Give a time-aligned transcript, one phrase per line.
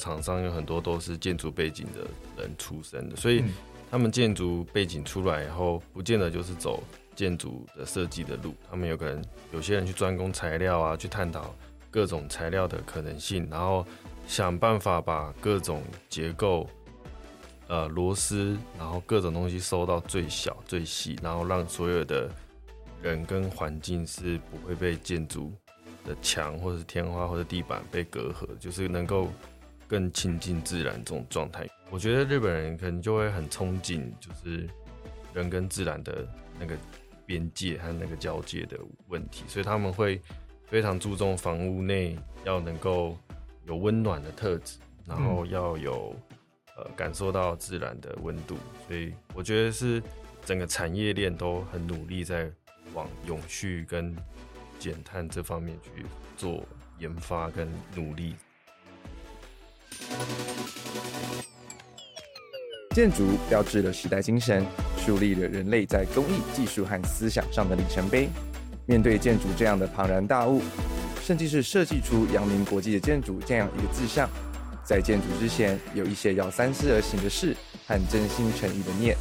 [0.00, 3.44] 厂商有很多都是建筑背景的人出身的，所以
[3.90, 6.82] 他们建筑背景出来以后，不见得就是走
[7.14, 8.54] 建筑的设计的路。
[8.70, 9.22] 他们有可能
[9.52, 11.54] 有些人去专攻材料啊，去探讨
[11.90, 13.84] 各种材料的可能性，然后
[14.26, 16.68] 想办法把各种结构、
[17.66, 22.30] 呃螺丝，然后各种东西收到最小最细，然后让所有的
[23.02, 25.52] 人跟环境是不会被建筑
[26.04, 29.28] 的墙或者是天花或者地板被隔阂，就是能够
[29.90, 31.68] 更亲近自然这种状态。
[31.90, 34.70] 我觉得日本人可能就会很憧憬，就是
[35.34, 36.24] 人跟自然的
[36.60, 36.76] 那个
[37.26, 40.22] 边界和那个交界的问题，所以他们会
[40.68, 43.18] 非常注重房屋内要能够
[43.66, 46.14] 有温暖的特质，然后要有
[46.76, 48.56] 呃感受到自然的温度。
[48.86, 50.00] 所以我觉得是
[50.44, 52.48] 整个产业链都很努力在
[52.94, 54.14] 往永续跟
[54.78, 56.64] 减碳这方面去做
[57.00, 58.36] 研发跟努力。
[62.94, 64.66] 建筑标志了时代精神，
[64.98, 68.28] 树立了人类在工艺技术和思想上的里程碑。
[68.86, 70.60] 面对建筑这样的庞然大物，
[71.22, 74.28] 甚至是设计出扬名国际的建筑这样一个志向，
[74.84, 79.16] 在建筑之前，有一些要三思而行的事和真心诚意的念。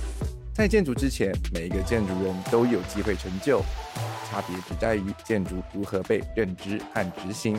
[0.52, 3.62] 在建筑之前，每一个建筑人都有机会成就。
[4.30, 7.56] 差别只在于建筑如何被认知和执行。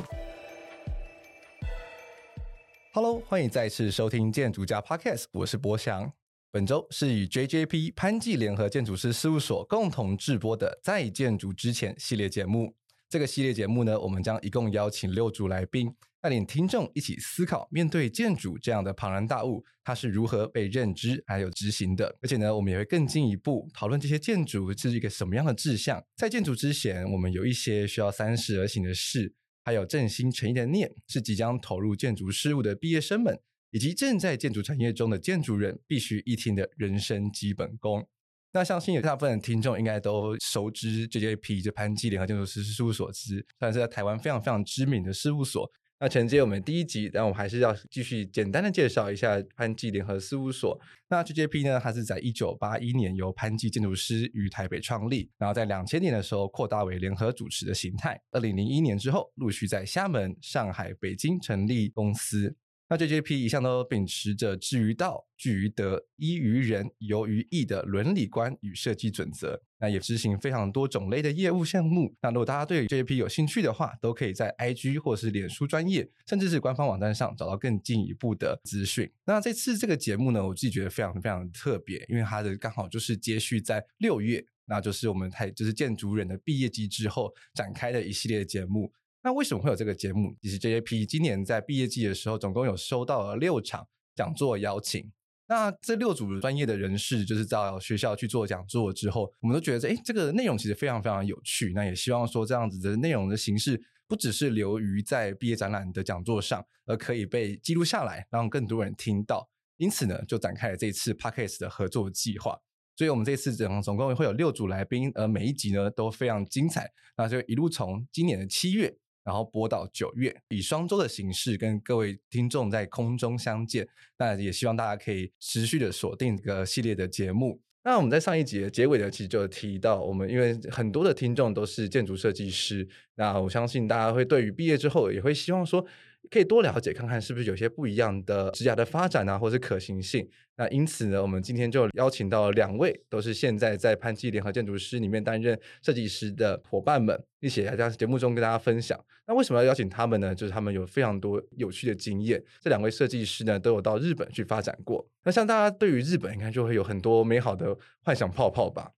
[2.93, 6.13] Hello，欢迎再次收听建筑家 Podcast，我是博翔。
[6.51, 12.75] 本周是与 JJP 潘记联合建筑师事务所共同制播的《在建筑之前》系列节目。
[13.09, 15.95] 这个系列节目呢，我们将一共邀请六组来宾。
[16.21, 22.13] 带领听众一起思考，面对建筑这样的庞然大物，它是如何被认知还有执行的。
[22.21, 26.05] 而且呢，我们也会更进一步讨论这些建筑是一个什么样的志向。
[26.17, 29.33] 在建筑之前，我们有一些需要三思而行的事，
[29.71, 33.41] 还有正心诚意的念，是即将投入建筑事务的毕业生们，
[33.71, 38.05] 以及正在建筑产业中的建筑人必须一听的人生基本功。
[38.53, 45.71] 那相信有大部分听众应该都熟知 JJP，就潘基联合建筑师事务所之，算是在台湾非常非常知名的事务所。
[46.03, 50.81] 那承接我们第一集，但我们还是要继续简单的介绍一下潘记联合事务所。
[51.11, 58.19] 那 GJP 呢，它是在一九八一年由潘记建筑师于台北创立，然后在两千年的时候扩大为联合主持的形态。
[58.31, 62.57] 二零零一年之后，陆续在厦门、上海、北京成立公司。
[62.91, 69.63] 那 JJP 一向都秉持着致于道、据于德、依于人、游于义的伦理观与设计准则。
[69.79, 72.13] 那也执行非常多种类的业务项目。
[72.21, 79.09] 那如果大家对 JJP 有兴趣的话，都可以在 IG 或是脸书专业，甚至是官方网站上找到更进一步的资讯。
[79.25, 88.93] 那这次这个节目呢，我自己觉得非常非常特别，因为它的刚好就是接续在六月，那就是我们台就是建筑人的毕业季之后展开的一系列节目。
[89.23, 90.35] 那为什么会有这个节目？
[90.41, 95.11] 其实 JAP 今年在毕业季的时候，总共有收到了六场讲座邀请。
[95.47, 101.73] 那这六组专业的人士，就是到学校去做讲座之后，我们都觉得，诶，这个内容其实非常非常有趣。
[101.75, 109.51] 那也希望说，这样子的内容的形式，不只是流于在毕业展览的讲座上，而可以被记录下来，让更多人听到。
[109.77, 112.57] 因此呢，就展开了这次 Podcast 的合作计划。
[112.97, 116.89] 所以，我们这次总总共会有六组来宾，而每一集呢都非常精彩。
[117.17, 118.97] 那就一路从今年的七月。
[119.25, 123.87] 然后播到九月，以双周的形式跟各位听众在空中相见。
[124.19, 127.61] 那也希望大家可以持续的锁定这个系列的节目。
[127.83, 135.87] 那我们在上一集的结尾呢，其实就提到，我们因为很多的听众都是建筑设计师，那我相信大家会对于毕业之后也会希望说。
[136.29, 140.29] 可以多了解看看，是不是有些不一样的职涯的发展啊，或是可行性。
[140.57, 149.03] 那因此呢，我们今天就邀请到两位，都是现在在潘记联合建筑师里面担任设计师的伙伴们，一起来在节目中跟大家分享。
[149.27, 150.35] 那为什么要邀请他们呢？
[150.35, 152.43] 就是他们有非常多有趣的经验。
[152.61, 155.09] 这两位设计师呢，都有到日本去发展过。
[155.25, 158.91] 那像大家对于日本，应该就会有很多美好的幻想泡泡吧？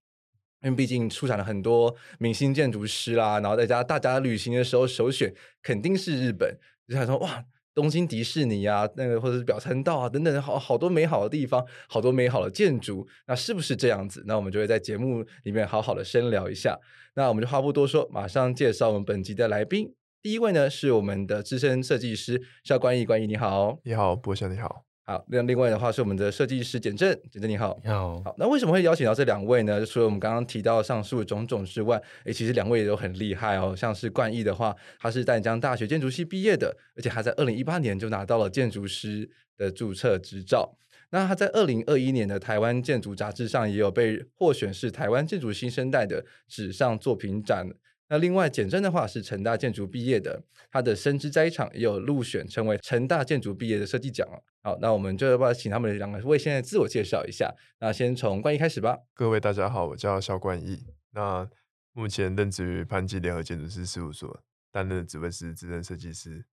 [0.63, 6.57] 因为毕竟出产了很多明星建筑师啦，然后在家大家旅行的时候首选肯定是日本。
[6.93, 7.43] 就想说哇，
[7.73, 14.23] 东京迪士尼啊，那个或者是表参道啊等等，好好多美好的地方，好多美好的建筑，那是不是这样子？
[14.27, 16.79] 那我们就会在节目里面好好的深聊一下。
[17.15, 19.91] 那我们就话不多说，马上介绍我们本集的来宾。
[20.21, 24.85] 第一位呢是我们的资深设计师肖冠毅，冠毅你好，你好，博翔你好。
[25.05, 28.21] 好，那另外的话是我们的设计师简正，简正你好，你好。
[28.23, 29.77] 好，那为什么会邀请到这两位呢？
[29.77, 33.75] 就除了我们刚刚提到上述的种种之外，诶，其实两位也都很厉害哦。
[33.75, 40.77] 像是冠毅的话，他是淡江大学建筑系毕业的，而且他在二零一八年就拿到了建筑师的注册执照。
[41.09, 47.67] 那他在二零二一年的台湾建筑杂志上也有被获选是台湾建筑新生代的纸上作品展。
[48.13, 50.39] 那另外简正的话是成大建筑毕业的，
[50.69, 54.37] 他的生之斋场也有入选成为成大建筑毕业的设计奖哦。
[54.61, 57.51] 好，那我们就要不要请他们两个为现在自我介绍一下？
[57.79, 58.99] 那先从冠毅开始吧。
[59.15, 60.85] 各位大家好，我叫肖冠毅。
[61.13, 61.49] 那
[61.93, 66.45] 目前任职于潘基联合建筑师事务所，担任职位是资深设计师。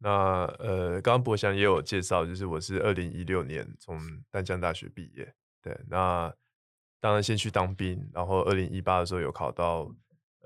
[0.00, 3.98] 那呃，刚刚博翔也有介绍，就是我是二零一六年从
[4.30, 5.32] 淡江大学毕业。
[5.62, 6.30] 对，那
[7.00, 9.90] 当然先去当兵，然后二零一八的时候有考到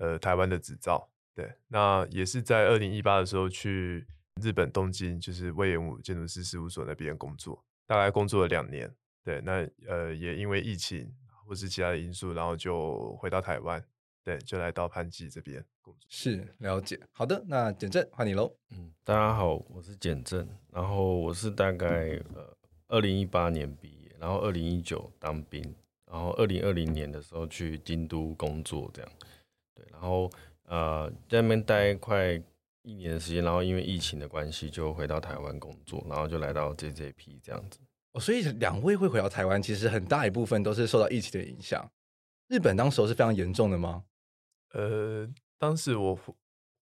[0.00, 1.08] 呃台湾的执照。
[1.32, 4.04] 对，那也是在二零一八的时候去
[4.42, 8.92] 日本东京，就是隈研吾建筑师事务所那边工作，大概工作了两年。
[9.22, 11.08] 对，那呃也因为疫情
[11.46, 13.80] 或是其他的因素，然后就回到台湾。
[14.22, 16.06] 对，就来到潘记这边工作。
[16.10, 17.00] 是，了解。
[17.10, 18.54] 好的，那简正换你喽。
[18.70, 22.54] 嗯，大家好，我是简正，然后我是大概呃
[22.88, 25.62] 二零一八年毕业，然后二零一九当兵，
[26.04, 29.10] 然后二零二零年的时候去京都工作，这样。
[29.80, 30.30] 对，然后
[30.64, 32.34] 呃在那边待快
[32.82, 37.78] 一年的时间，然后因为疫情的关系就回到台湾工作，然后就来到 JJP 这样子。
[38.12, 41.90] 哦，所以两位会回到台湾，其实很大一部分都是受到疫情的影响。
[42.48, 44.04] 日本当时候是非常严重的吗？
[44.72, 45.28] 呃，
[45.58, 46.18] 当时我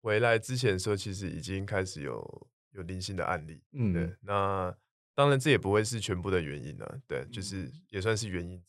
[0.02, 3.62] 回来之前的时候，其实已经开始有有零星的案例。
[3.74, 4.16] 嗯，对。
[4.22, 4.76] 那
[5.16, 7.00] 当然，这也不会是全部的原因了。
[7.08, 8.62] 对，就是也算是原因。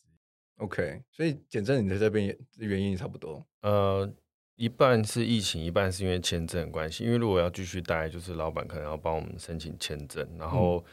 [0.59, 3.45] OK，所以简正你在这边原因也差不多。
[3.61, 4.11] 呃，
[4.55, 7.05] 一半是疫情，一半是因为签证关系。
[7.05, 10.93] 因为如果要继续待，就是老板可能要帮我们申请签证，然后、嗯、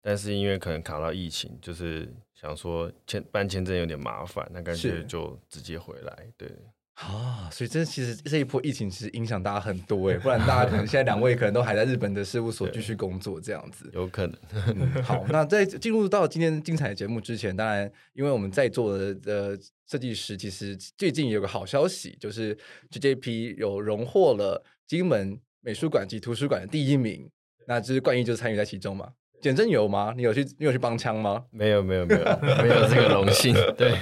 [0.00, 6.32] 但是因为可能卡到疫情，就是想说签办签证有点麻烦，那干脆就直接回来。
[6.36, 6.50] 对。
[6.94, 14.36] 啊，所以这其实这一波疫情其实影响大家很多哎，不然大家可能现在两位可能都还在日本的事务所继续工作这样子，有可能、
[14.76, 15.02] 嗯。
[15.02, 19.58] 好，那在进入到今天精彩的节目之前，当然因为我们在座的呃
[19.90, 22.56] 设计师，其实最近有个好消息，就是
[22.90, 27.28] JJP 有荣获了金门美术馆及图书馆的第一名，
[27.66, 29.08] 那就是冠毅就参与在其中嘛。
[29.40, 30.14] 简正有吗？
[30.16, 30.44] 你有去？
[30.56, 31.42] 你有去帮腔吗？
[31.50, 32.20] 没有，没有，没有，
[32.62, 33.52] 没有这个荣幸。
[33.76, 33.92] 对，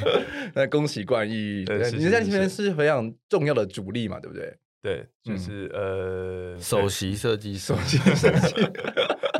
[0.55, 1.65] 那恭喜冠毅。
[1.65, 4.57] 对，你在这边是非常重要的主力嘛，对不对？
[4.83, 8.61] 对，就是、嗯、呃，首席设计师， 首席设计，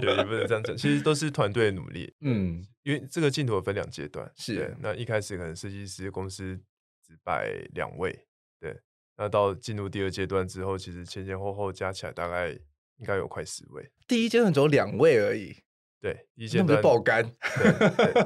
[0.03, 2.13] 也也不能这样讲，其实都是团队的努力。
[2.21, 6.61] 嗯，因为这个镜头分两阶段，是那一开始可能设计师公司
[7.07, 8.27] 只摆两位，
[8.61, 8.77] 对，
[9.17, 13.91] 那到进入第二阶段之后，其实前前后后加起来大概应该有快十位。
[14.07, 15.57] 第一阶段只有两位而已。
[16.01, 17.23] 对，一阶段爆肝，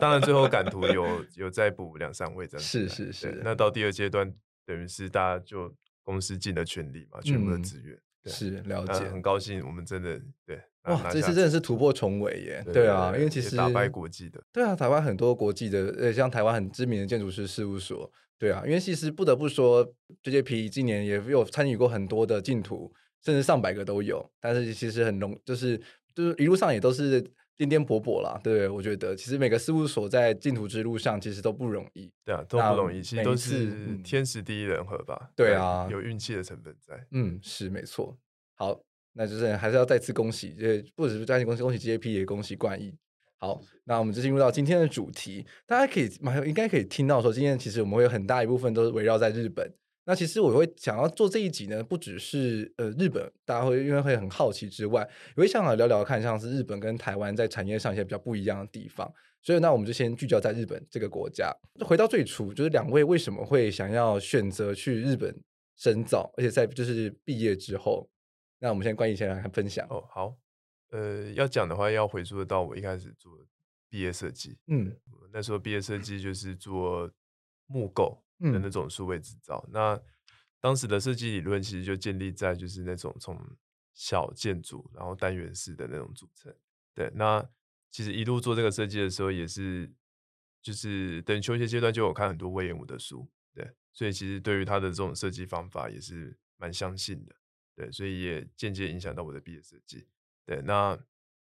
[0.01, 2.89] 当然最后赶图有有再补两三位这样子。
[2.89, 3.41] 是是是。
[3.43, 4.33] 那到第二阶段，
[4.65, 5.75] 等于是大家就
[6.05, 7.97] 公司尽了全力嘛，全部的资源。
[7.97, 12.63] 嗯、是了解，很高兴我们真的对哇，这次真的是突破重围耶！
[12.65, 19.85] 对，对啊，因为其实打败国际的，对啊，台湾很多国际的，呃，像台湾很知名的建筑师事务所，对啊，因为其实不得不说
[20.23, 22.93] ，JJP 今年也有参与过很多的竞图，
[23.25, 25.77] 甚至上百个都有，但是其实很容，就是
[26.15, 27.21] 就是一路上也都是。
[27.57, 38.17] 颠颠簸簸啦，对，我觉得其实每个事务所在净土之路上其实都不容易，对啊，都不容易，其实都是天时地利人和吧，对啊，有运气的成分在，嗯，是没错。
[38.57, 38.81] 好，
[39.13, 42.95] 那就是还是要再次恭喜，这不只是再次恭喜恭喜 GAP 也恭喜冠毅。
[43.39, 49.73] 好，那我们就进入到今天的主题，大家可以马上应该可以听到说，今天其实我们会有很大一部分都是围绕在日本。
[50.07, 55.01] 那其实我会想要做这一集呢，不只是呃日本，大家会因为会很好奇之外，
[55.37, 59.11] 也会想要聊聊看，像是日本跟台湾在产业上一些比较不一样的地方。
[59.41, 61.55] 所以那我们就先聚焦在日本这个国家。
[61.87, 65.35] 回到最初，就是两位为什么会想要选择去日本
[65.77, 68.09] 深造，而且在就是毕业之后，
[68.59, 70.03] 那我们先关于先来分享哦。
[70.11, 70.35] 好，
[70.91, 73.33] 呃，要讲的话要回溯到我一开始做
[73.91, 74.97] 毕业设计，嗯，
[75.33, 77.11] 那时候毕业设计就是做
[77.67, 78.24] 木构。
[78.53, 80.03] 的那种数位制造，嗯，那
[80.61, 83.39] 当时的设计理论其实就建立在就是那种从
[83.93, 86.55] 小建筑，然后单元式的那种组成。
[86.95, 87.47] 对，那
[87.91, 89.93] 其实一路做这个设计的时候，也是
[90.63, 97.35] 就是等求学阶段就有看很多威廉姆的书，对，所以其实对于他的这种设计方法也是蛮相信的，
[97.77, 100.09] 对，所以也间接影响到我的毕业设计。
[100.47, 100.99] 对，那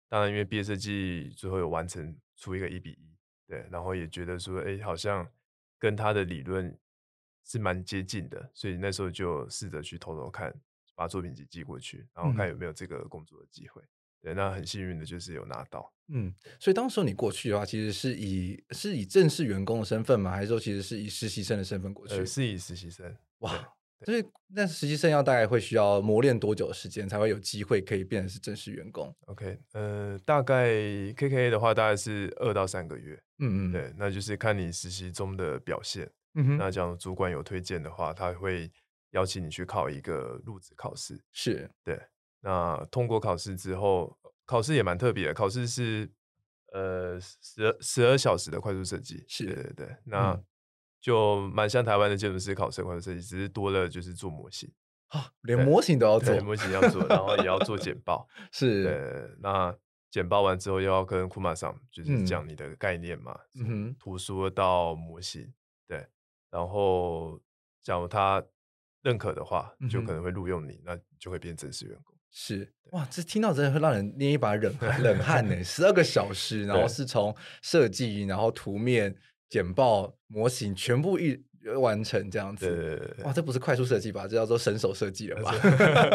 [0.10, 3.16] 当然因为毕业设计最后有完成出一个一比一，
[3.48, 5.32] 对，然后也觉得说，哎，好像
[5.78, 6.76] 跟他的理论。
[7.52, 10.54] 是蛮接近的，所以那时候就试着去偷偷看，
[10.96, 13.82] 把作品集寄过去，然后看有没有这个工作的机会。
[13.82, 13.88] 嗯。
[14.22, 15.92] 对，那很幸运的就是有拿到。
[16.10, 20.32] 嗯，所以当时你过去的话，其实是以是以正式员工的身份吗？
[20.32, 22.14] 还是说其实是以实习生的身份过去？
[22.14, 23.14] 呃，是以实习生。
[23.40, 23.68] 哇，
[24.06, 33.22] 所以那实习生要大概会需要磨练多久的时间，才会有机会可以变成是正式员工？OK，呃，大概 KKA 的话，大概是二到三个月。
[33.40, 36.08] 嗯嗯，对，那就是看你实习中的表现。
[36.34, 38.72] 嗯哼，那讲主管有推荐的话，他会
[39.12, 41.24] 邀请你去考一个入职考试。
[41.32, 42.02] 是对，
[42.42, 46.10] 那通过考试之后，考试也蛮特别的，考试是
[46.72, 49.24] 呃十二十二小时的快速设计。
[49.28, 50.40] 是对对对，那
[51.00, 54.72] 就蛮像台湾的建筑师考试快速设计，只是多了就是做模型
[55.08, 58.28] 啊，连模型都要做，模型要做，然后也要做简 报。
[58.52, 59.76] 是，对，那。
[60.12, 65.54] 简报完之后，又要跟库马桑就是讲你的概念嘛，嗯哼，图说到模型，对，
[66.52, 67.42] 然后
[67.82, 68.46] 假如他
[69.02, 72.16] 认可的话，就可能会录用你，那就会变正式员工。
[72.30, 75.62] 是，哇，这听到真的会让人捏一把冷冷汗呢。
[75.66, 79.16] 十二个小时，然后是从设计，然后图面、
[79.50, 81.44] 简报、模型全部一。
[81.80, 84.28] 完成这样子，对对对，哇，这不是快速设计吧？
[84.28, 85.54] 这叫做神手设计了吧？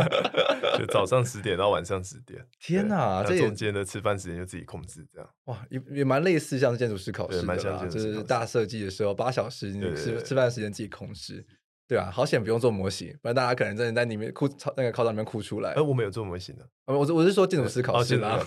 [0.79, 3.25] 就早上十点到晚上十点， 天哪！
[3.25, 11.45] 这中间的吃饭时间就自己控制，这样哇，也也蛮类似像建筑师考试的啦，就是大设计的时候八小时，你吃吃饭时间自己控制，
[11.89, 15.73] 对啊，好险不用做模型，不然大家可能真的在里面哭，那个考场里面哭出来。
[15.73, 18.43] 哎，我们有做模型的，我我是说建筑师考试啦，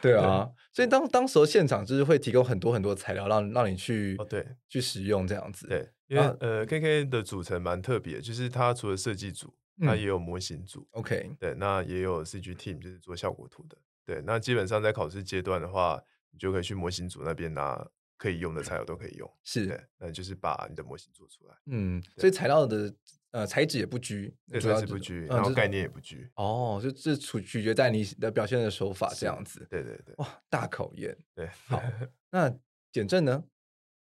[0.00, 0.48] 对 啊。
[0.72, 5.66] 所以当当时候现场就是会提供很多很多材料让让你去哦对去使用这样子。
[5.68, 11.30] 对，因为、啊、呃 KK 的组成蛮特别，就是它除了设计组，它也有模型组、嗯、，OK。
[11.38, 17.86] 对，那也有 CG team 就是做效果图的，对，那基本上在考试阶段的话，你就可以去模型组那边拿
[18.24, 22.94] 可以用的材料都可以用，是对，那就是把你的模型做出来，嗯，所以材料的。
[23.34, 26.30] 呃，材质也不拘，主要是不拘，然后概念也不拘。
[26.36, 29.66] 哦，就这取取决在你的表现的手法这样子。
[29.68, 31.18] 对对对，哇，大考验。
[31.34, 31.82] 对，好，
[32.30, 32.48] 那
[32.92, 33.42] 简正呢？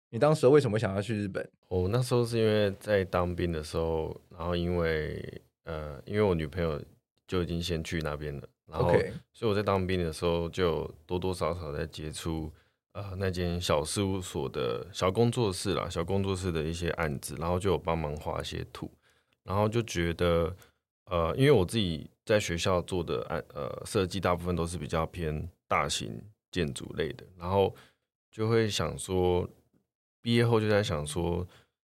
[0.09, 1.49] 你当时为什么想要去日本？
[1.69, 6.83] 我那时候是因为在当兵的时候，然后因为呃，因为我女朋友
[7.25, 8.91] 就已经先去那边了，然后
[9.31, 12.51] 所以我在当兵的时候就多多少少在接触。
[12.93, 18.91] 呃，那间小事务所的小工作室啦，小工作室的一些案子，然后就有帮忙画一些图。
[19.43, 20.55] 然后就觉得，
[21.05, 26.21] 呃，因为我自己在学校做的案，呃，设计大部分都是比较偏大型
[26.51, 27.73] 建筑类的，然后
[28.29, 29.49] 就会想说，
[30.21, 31.47] 毕业后就在想说，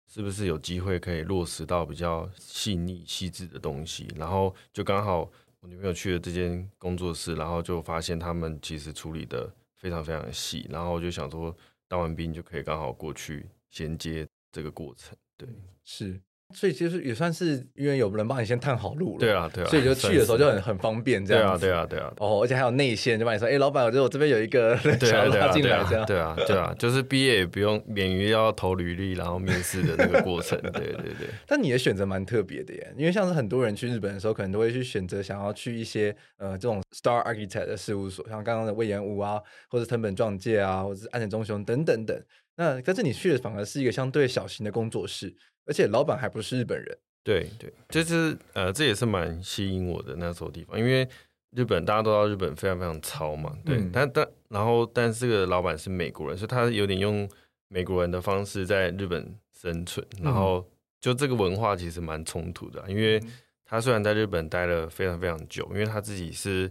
[0.07, 4.07] 是不是有机会可以落实到比较细腻细致的东西？
[4.17, 5.29] 然后就刚好
[5.61, 11.57] 我女朋友去了这间工作室，然后就发现他们其实处理的非常非常细，然后我就想说，
[11.89, 15.17] 当完兵就可以刚好过去衔接这个过程。
[15.39, 15.49] 对，
[15.83, 16.21] 是。
[16.53, 22.13] 所以其实也算是因为有人帮你先探好路了，对啊，对啊，所以就去的时候就很很方便这样子，对啊，对啊，对啊。
[22.19, 31.29] 哦，而且还有内线，就帮你说，哎，老板，我觉得我这边有一个 想要拉进来这样，对啊，对啊，就是毕业也不用免于要投履历，然后面试的那个过程， 对对对。
[31.47, 42.21] 但你的选择蛮特别的耶，因为像是很多人去日本的时候，可能都会去选择想要去一些呃这种 Star Architect 的事务所，像刚刚的隈研吾啊，或者藤本壮介啊，或者是安藤忠雄等等等。
[42.61, 46.99] 那但是你去的反而是一个相对小型的工作室，而且老板还不是日本人。
[47.25, 51.09] 对对，就是呃，这也是蛮吸引我的那时候地方，因为
[51.53, 57.27] 日本大家都知道日本非常非常糙嘛，对，嗯、但但然后但是这个老板是美国人，所以他有点用
[57.69, 60.63] 美国人的方式在日本生存，然后
[61.01, 63.19] 就这个文化其实蛮冲突的，因为
[63.65, 66.71] 他虽然在日本待了非常非常久，因为他自己是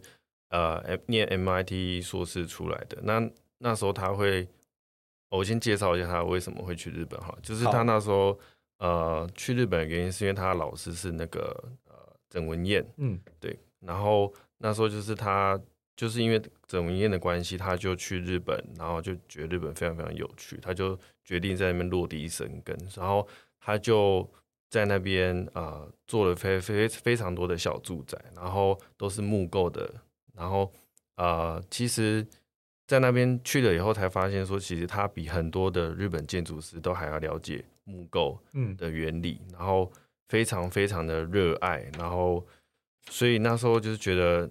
[0.50, 3.28] 呃念 MIT 硕士出来的，那
[3.60, 4.48] 那时候他会，
[5.30, 8.40] 我先介绍一下他为什么会去日本哈，就是他那时候。
[8.80, 11.54] 呃，去日本的原因是因为他的老师是那个
[11.86, 11.96] 呃
[12.30, 15.60] 郑文彦，嗯，对，然后那时候就是他
[15.98, 23.28] 就是因为郑文彦的关系，他就去日本，然后就觉得日本非常非常有趣，他就决定在那边落地生根，然后
[23.60, 24.26] 他就
[24.70, 29.94] 在那边啊、呃、做了非非非常多的小住宅，然后都是木构的，
[30.34, 30.72] 然后
[31.18, 32.26] 呃其实，
[32.90, 37.64] 在那边去了以后才发现说，其实他比很多的日本建筑师都还要了解。
[37.86, 38.40] 木构
[38.78, 39.92] 的原理，嗯、然后
[40.28, 42.46] 非常非常的热爱，然后
[43.10, 44.48] 所以那时候就是觉得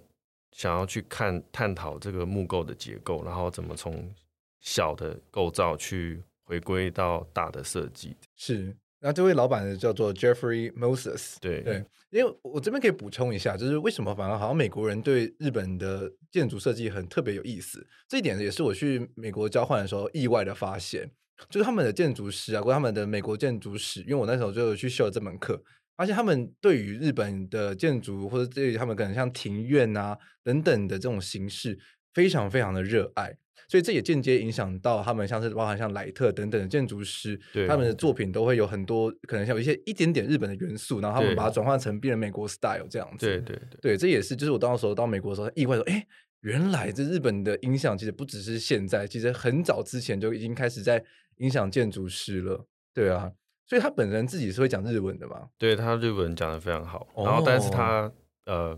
[0.51, 4.13] 想要去看探讨这个木构的结构，然后怎么从
[4.61, 8.17] 小的构造去回归到大的设计。
[8.35, 11.37] 是，那这位老板呢叫做 Jeffrey Moses。
[11.41, 21.11] 对对，因为我这边可以补充一下，就是为什么反而好像美国人对日本的建筑设计很特别有意思，这一点也是我去美国交换的时候意外的发现。
[21.49, 25.63] 就是他们的建筑师啊，或他们的美国建筑史，因为我那时候就有去修了这门课，
[25.95, 31.79] 而且他们对于日本的建筑，或者对于他们可能像庭院啊等等的这种形式，
[32.13, 33.37] 非常非常的热爱，
[33.69, 43.27] 所以这也间接影响到他们，像是包含像莱特等等的建筑师，他们的作品都会有很多可能像有一些一点点日本的元素，然后他们把它转换成变成美国 style 这样子。
[43.27, 46.05] 对对对，对，这也是就是我当时候到美国的时候意外说，哎，
[46.41, 51.05] 原来这日本的影响其实不只是现在，其实很早之前就已经开始在。
[51.39, 53.31] 影响建筑师了，对啊，
[53.65, 55.49] 所以他本人自己是会讲日文的嘛？
[55.57, 58.13] 对，他日文讲的非常好，然后但是他
[58.47, 58.77] 呃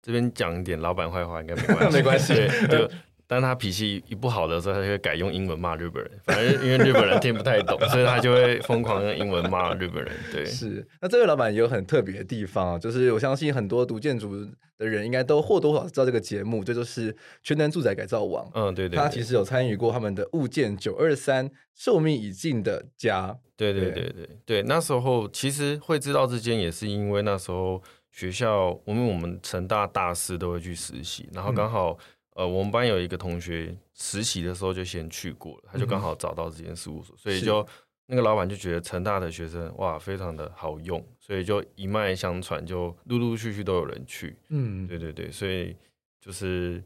[0.00, 2.34] 这边讲一点老板坏话应该没关系， 没关系，
[2.68, 2.88] 对。
[3.26, 6.12] 但他脾气一不好的时候，他就会改用英文骂日本人。
[6.24, 10.12] 反正因为日本人听不太懂，所以他就会疯狂用英文骂日本人。
[10.32, 10.86] 对， 是。
[11.00, 14.46] 那这位老板也有很特别的地方啊，就是我相信很多读建筑
[14.78, 18.48] 的人应该都或多或少知道这个节目，这就，就是全能住宅改造网。
[18.54, 18.96] 嗯，对，对对。
[18.96, 23.36] 他其实有参与过他们的物件九二三寿命已尽的家。
[23.56, 24.62] 对对对对对。
[24.62, 31.98] 那时候其实会知道这间，也是因为那时候学校，因为我们成大大四都会去实习，然后刚好、嗯。
[32.36, 37.66] 呃，我们班有一个同学实习的时候就先去过了，他就刚好找到这间事务所，嗯、所以就
[38.04, 44.36] 那个老板就觉得成大的学生哇非常的好用，所以就一脉相传，就陆陆续续都有人去。
[44.50, 45.74] 嗯，对对对，所以
[46.20, 46.84] 就是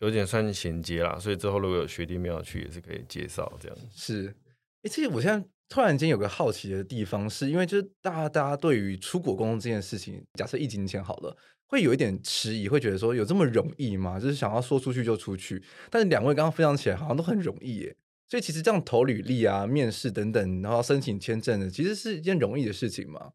[0.00, 3.78] 有点算衔接啦，所以之后如果有学弟妹要去也是可以介绍这样。
[3.94, 4.34] 是，
[4.82, 11.36] 哎，其实我现在突然间有个好奇的地方，是因为就是大家大家对于出国工作这件事情，假设疫情前好了。
[11.68, 14.20] 会有一点迟疑，会觉得说有这么容易吗？
[14.20, 15.60] 就是想要说出去就出去。
[15.90, 17.96] 但是两位刚刚分享起来，好像都很容易耶。
[18.28, 23.32] 所以其实这样投履历啊、面试等等，然后申请签证的，其实是一件容易的事情吗？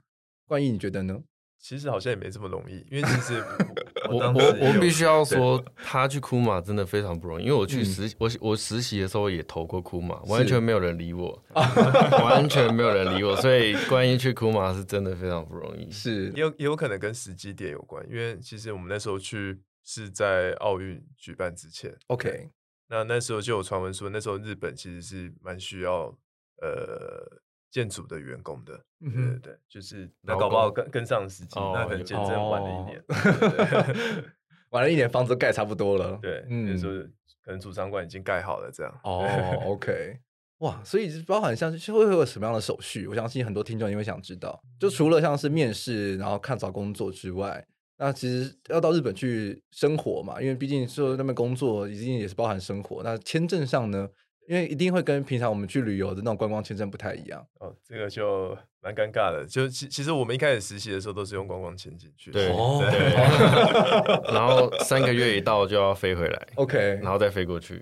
[0.47, 1.21] 冠毅，你觉得呢？
[1.61, 3.41] 其实好像也没这么容易，因为其实
[4.09, 7.45] 我 我我必须要说，他去库马真的非常不容易。
[7.45, 13.35] 因为我去实、嗯、我我实习的时候也投过库马，完全没有人理我， 完全没有人理我。
[13.37, 15.89] 所以关于去库马是真的非常不容易。
[15.91, 21.95] 是也有也有可能跟时机点有关，因为其实我们那时候去是在奥运举办之前。
[22.07, 22.49] OK，
[22.89, 26.17] 那那时候就有传闻说，那时候日本其实是蛮需要
[26.61, 27.39] 呃。
[27.71, 33.03] 建筑的员工的，对对对，就是那搞不好跟跟上时机，那可能见证晚了一年，
[34.71, 36.91] 晚了一年房子盖差不多了，对，嗯，说
[37.43, 38.99] 可能主场馆已经盖好了这样。
[39.03, 39.25] 哦，
[39.65, 40.19] OK，
[40.59, 43.07] 哇，所以包含像是会会有什么样的手续？
[43.07, 44.61] 我相信很多听众也会想知道。
[44.77, 47.65] 就除了像是面试，然后看找工作之外，
[47.97, 53.01] 那其实要到日本去生活嘛，因为毕竟说那边工作一定也是包含生活。
[53.01, 54.09] 那签证上呢？
[54.51, 58.49] 因为一定会跟平常我们去旅游的那种观光签证不太一样哦，这个就
[58.81, 59.45] 蛮尴尬的。
[59.47, 62.47] 就其其实我们一开始实习的时候都是用观光签进去，对，
[64.27, 67.81] 然后三个月一到就要飞回来， OK，然后再飞过去，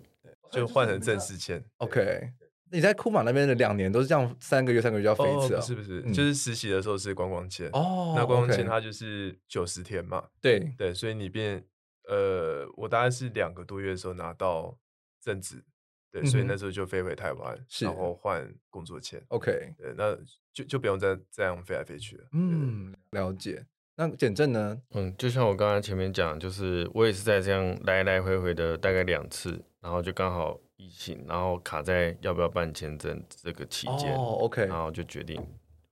[0.52, 2.30] 就换成正式签，OK。
[2.72, 5.62] 你在库马那边的两年都是这样，三个月三个月就要飞一次啊？
[5.62, 6.04] 是不是？
[6.12, 11.64] 就是实习的时候是观光签哦，那观光签它就是九十天嘛，对对，所以你变
[12.08, 14.78] 呃，我大概是两个多月的时候拿到
[15.20, 15.64] 正职。
[16.12, 19.22] 对，所以那时候就飞回台湾，嗯、然后换工作签。
[19.28, 20.18] OK，对，那
[20.52, 22.28] 就就不用再这样飞来飞去了。
[22.34, 23.64] 嗯，了解。
[23.96, 24.82] 那简正呢？
[24.96, 34.12] 嗯，就像我刚刚前面讲，就是我也是在这样来来回回的大概两次，然后就刚好疫情，然后卡在要不要办签证这个期间。
[34.16, 35.36] 哦，OK，然后就决定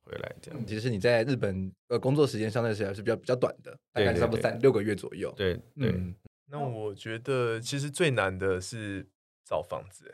[0.03, 0.59] 回来这样。
[0.59, 5.31] 嗯、其实你在日本呃工作时间相对起来是比较比较短的，大概差不多三六个月左右。
[5.37, 5.91] 对对。
[5.91, 6.15] 嗯、
[6.49, 9.05] 那我觉得其实最难的是。
[9.47, 10.13] 找房子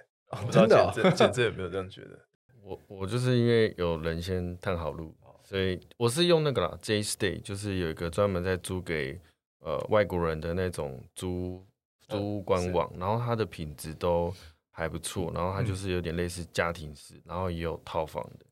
[0.51, 2.19] 真的、哦，简正有没有这样觉得？
[2.61, 9.19] 我我就是因为有人先探好路，所以我是用那个啦，J-Stay，就是有一个专门在租给
[9.59, 11.65] 呃外国人的那种租
[12.07, 14.33] 租屋官网，嗯、然后它的品质都
[14.71, 18.45] 还不错，然后它就是有点类似家庭式，然后也有套房的，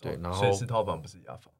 [0.00, 1.52] 对，然后是套房不是雅房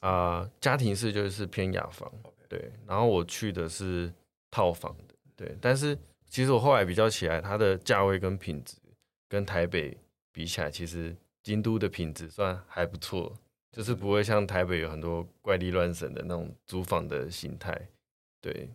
[0.00, 2.12] 啊、呃，家庭式就是偏雅房，
[2.48, 4.12] 对，然后我去的是
[4.50, 5.96] 套房的，对，但是。
[6.28, 8.76] 其实我后来比较起来，它的价位跟品质
[9.28, 9.96] 跟台北
[10.30, 13.34] 比起来，其实京都的品质算还不错，
[13.72, 17.88] 就是不会像台北有很多怪力乱神的那种租房的形态。
[18.42, 18.70] 对，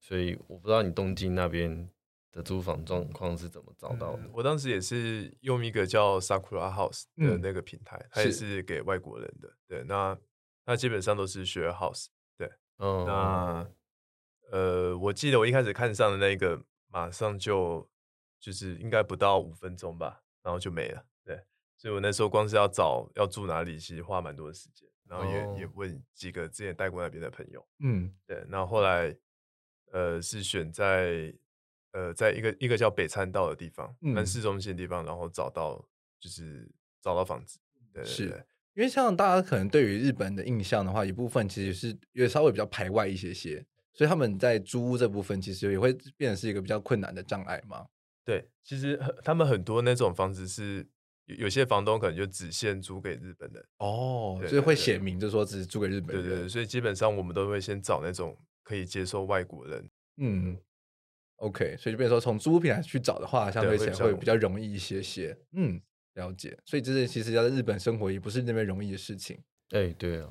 [0.00, 1.88] 所以我不知道你东京那边
[2.30, 4.22] 的租房状况是怎么找到的。
[4.22, 9.52] 嗯，我当时也是用一个叫 Sakura House 的那个平台，嗯，它也是给外国人的。
[9.66, 10.16] 对，那
[10.64, 12.06] 那基本上都是 share house。
[12.38, 13.68] 对，嗯，那
[14.52, 16.62] 呃，我记得我一开始看上的那个。
[16.94, 17.90] 马上就
[18.38, 21.04] 就是应该不到五分钟吧，然后就没了。
[21.24, 21.42] 对，
[21.76, 25.58] 所以我那时候光是要找要住哪里，其实花蛮多的时间，然后也、oh.
[25.58, 27.66] 也问几个之前待过那边的朋友。
[27.80, 28.44] 嗯，对。
[28.46, 29.12] 那后，后来
[29.90, 31.34] 呃是选在
[31.90, 35.84] 呃在一个一个叫北餐道的地方，蛮、嗯、市中心的地方，然后找到
[36.20, 36.70] 就是
[37.02, 37.58] 找到房子。
[37.92, 43.66] 对，对，对，是因为像大家可能对于日本的印象的话，一部分其实是也稍微比较排外一些些。
[43.94, 47.86] 所以他们在租屋这部分，其实也会变成是一个比较困难的障碍吗？
[48.24, 50.86] 对，其实他们很多那种房子是
[51.26, 56.24] 有有些房东可能就只限租给日本人哦，所以会写明就说只是租给日本人。
[56.24, 59.88] 对对对，所以基本上我们都会先找那种可以接受外国人。
[60.16, 60.56] 嗯
[61.36, 65.36] ，OK，所以就变成说从租屋平台去找的话，相对起来会比较容易一些些。
[65.52, 65.80] 嗯，
[66.14, 66.58] 了解。
[66.64, 69.38] 所以这是其实要在日本生活也不是那么容易的事情。
[69.70, 70.30] 哎、欸，对啊，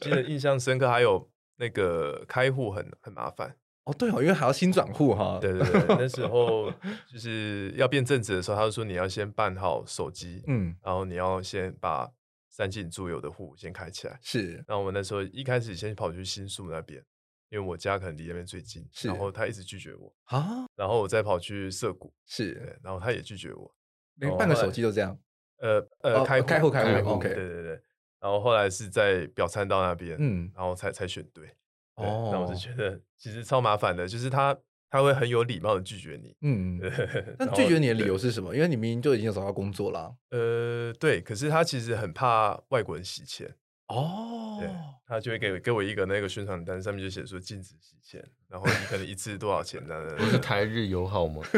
[0.00, 5.38] 记得印象深刻，还有那个开户很很麻烦哦，对哦，因为还要新转户哈。
[5.40, 6.70] 对对对，那时候
[7.10, 12.10] 就是要变正职的时候，他就说你要先办好手机， 嗯，然后你要先把
[12.50, 14.18] 三井住友的户先开起来。
[14.22, 17.00] 是，然后我们那时候一开始先跑去新宿那边，
[17.48, 23.72] 因为我家可能离那边最近，是，然后他一直拒绝我啊，然后我再跑去涩谷，是，然后他也拒绝我，
[24.16, 25.16] 连办个手机都这样，
[25.58, 27.80] 呃呃，开开户开户，OK，对对对。
[28.26, 31.46] 然后后来是在表参道那边，嗯，然后才才选对，
[31.94, 34.52] 哦，那我是觉得其实超麻烦的，就是他
[34.90, 36.80] 他会很有礼貌的拒绝你，嗯，
[37.38, 38.52] 那拒绝你的理由是什么？
[38.52, 43.48] 因为你明明就已经有找到工作了，呃，对，可是他其实很怕外国人洗钱，
[43.86, 44.68] 哦，对，
[45.06, 51.44] 他就会给给我一个那个宣传单，上面就写说禁止洗钱，然后你可能一次多少钱呢，不是台日友好吗？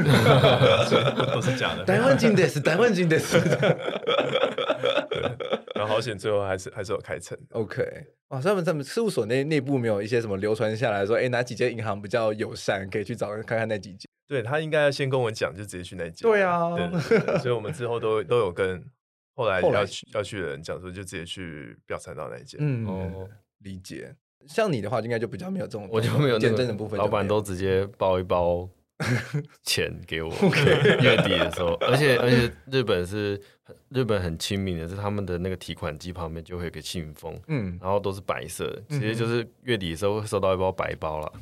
[1.32, 3.38] 都是假的，台湾金的是台湾金的是。
[5.78, 7.38] 然后好险，最后还是还是有开成。
[7.50, 7.82] OK，
[8.28, 14.08] 哇，他们他们事务所内内部没有一些什么流传下来说，哎，哪几间银行比较友善，可以去找看看那几间。
[14.26, 16.28] 对，他应该要先跟我讲，就直接去那间。
[16.28, 18.84] 对啊，对对对，所以我们之后都都有跟
[19.34, 22.58] 后来要去要去的人讲说，就直接去表参道那一间。
[22.60, 23.28] 嗯，哦，
[23.60, 24.14] 理解。
[24.46, 28.68] 像你的话，应该就比较没有这种，我就没有见证的部分，老板都直接包一包。
[29.62, 30.28] 钱给我
[31.00, 33.40] 月底的时候， 而且而且日本是
[33.90, 41.32] 日本很亲民的，是他们的那个提款机旁边就会有个信封，嗯，然后都是白色的，直接就是月底的时候会收到一包白包了，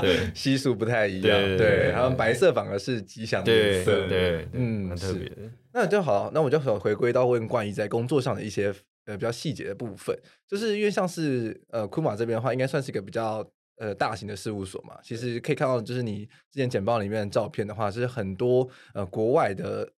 [0.00, 5.36] 对，习俗不太一样，对，对，他们白色反而是吉祥的颜色，对，嗯，蛮特别的。
[5.72, 8.74] 那就好，那我就想回归到问冠一在工作上的一些
[9.06, 13.48] 呃比较细节的部分，就是因为像是呃库马这边的话，应该算是一个比较。
[13.80, 19.90] 呃，大型的事务所嘛，其实可以看到，就是你之前简报里面的照片的话，是很多呃国外的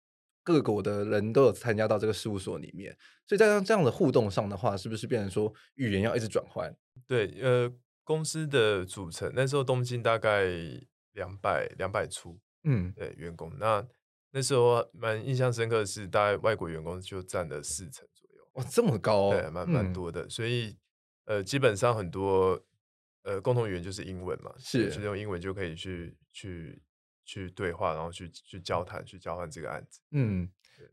[0.45, 6.73] 各国的人都有参加到这个事务所里面，所以在这样的互动上的话，是不是变成说语言要一直转换？
[7.09, 7.69] 对，呃，
[8.05, 10.45] 公司的组成那时候东京大概
[11.15, 13.85] 两百两百出，嗯，对，员工，那
[14.31, 20.77] 那时候蛮印象深刻的是，大概外国员工就占了四成左右，哇，这么高，哦，对，蛮蛮多的，嗯，所以
[21.25, 22.63] 呃，基本上很多。
[23.23, 26.83] 呃，共同语言就是英文嘛，是，就用英文就可以去去
[27.25, 30.01] 去对话，然后去去交谈，去交换这个案子。
[30.11, 30.49] 嗯，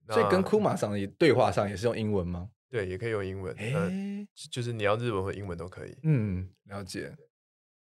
[0.10, 2.50] 所以跟库马桑的对话上也是用英文吗？
[2.70, 3.54] 对，也可以用英文。
[3.56, 5.98] 欸，就是你要日文和英文都可以。
[6.04, 7.15] 嗯，了解。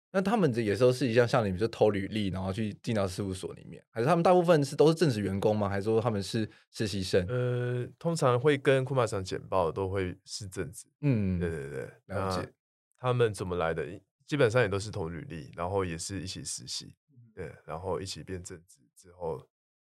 [0.10, 5.68] 那他们这也都是一样，像你们就投履历，然后去进到事务所里面，还是他们大部分是都是正式员工吗？
[5.68, 7.28] 还是说他们是实习生？
[7.28, 10.88] 呃，通常会跟库马桑简报都会是正职。
[11.02, 12.50] 嗯，对对对，了解。
[12.98, 13.86] 他们怎么来的？
[14.28, 16.94] 基本上也都是同履历，然后也是一起实习，
[17.34, 19.42] 对，然后一起变正职之后，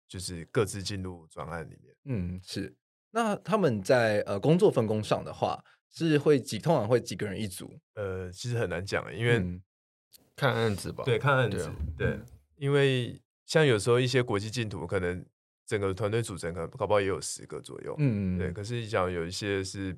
[0.07, 1.95] 就是各自进入专案里面。
[2.05, 2.73] 嗯，是。
[3.09, 7.79] 那他们在呃工作分工上的话，是会几通常会几个人一组？
[7.95, 9.59] 呃，其实很难讲，因为、嗯、
[10.35, 11.03] 看案子吧。
[11.03, 11.71] 对，看案子。
[11.97, 12.19] 对，对，
[12.57, 15.25] 因为像有时候一些国际净土，可能
[15.65, 17.95] 整个团队组成可能搞不好也有十个左右。
[17.97, 18.51] 嗯，对。
[18.51, 19.97] 可是你讲有一些是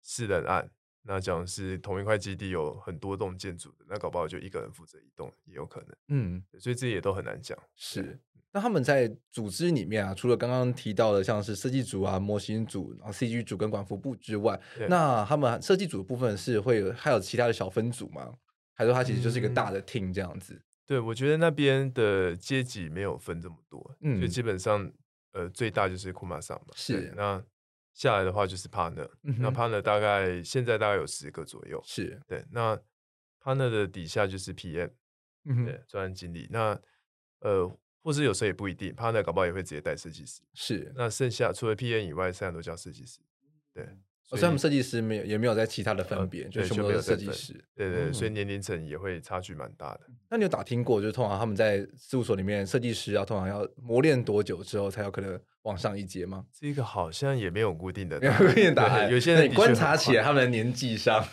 [0.00, 0.70] 四人案。
[1.06, 5.96] 那讲是同一块基地有很多栋建筑的，那搞不好就一个人负责一栋也有可能。
[6.08, 7.58] 嗯，所以这也都很难讲。
[7.76, 8.18] 是，
[8.50, 18.32] 那他们在组织里面啊，除了刚刚提到的像是设计组啊、模型组、然后 CG 组跟管服部之外，那他们设计组的部分是会有还有其他的小分组吗？
[18.72, 20.54] 还是说它其实就是一个大的 team 这样子？
[20.54, 24.90] 嗯、对，我觉得那边的阶级没有分这么多，嗯，就基本上
[25.32, 26.72] 呃最大就是库马桑嘛。
[26.74, 27.44] 是，那。
[27.94, 32.44] 下来的话就是 partner，、嗯、那 partner 大概现在大概有十个左右，是对。
[32.50, 32.76] 那
[33.40, 34.90] partner 的底下就是 PM，、
[35.44, 36.48] 嗯、对，专案经理。
[36.50, 36.78] 那
[37.38, 37.66] 呃，
[38.02, 40.42] 或是有时候也不一定，partner 搞不好也会直接带设计师。
[40.54, 43.20] 是，那剩下除了 PM 以外，剩下都叫设计师。
[43.72, 43.88] 对，
[44.24, 47.52] 所以他们设计师没有也没有在其他的分别，呃、就全部都是设计师。
[47.74, 50.00] 对，对对，所以年龄层也会差距蛮大的。
[50.08, 55.40] 嗯、那你有打听过，就是通常他们在事务所里面，设计师要通常要磨练多久之后才有可能？
[55.64, 56.44] 往上一阶吗？
[56.52, 59.10] 这个好像也没有固定的，没有固定答案。
[59.10, 61.26] 有些人观察起来，他们的年纪上，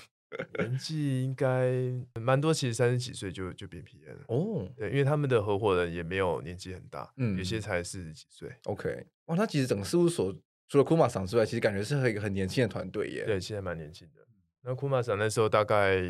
[0.58, 1.70] 年纪应该
[2.18, 4.24] 蛮多，其实三十几岁就就变 PM 了。
[4.30, 8.50] 哦，对，因为他们的合伙人也没有年纪很大，嗯，有些才四十几岁。
[8.64, 10.34] OK，哇，那其实整个事务所
[10.72, 13.26] 除了库马桑之外，其实感觉是和一个很年轻的团队耶。
[13.26, 14.26] 对，现在蛮年轻的。
[14.62, 16.02] 那库马桑那时候大概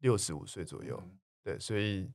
[0.00, 2.10] 六十五岁左右，嗯、对，所以。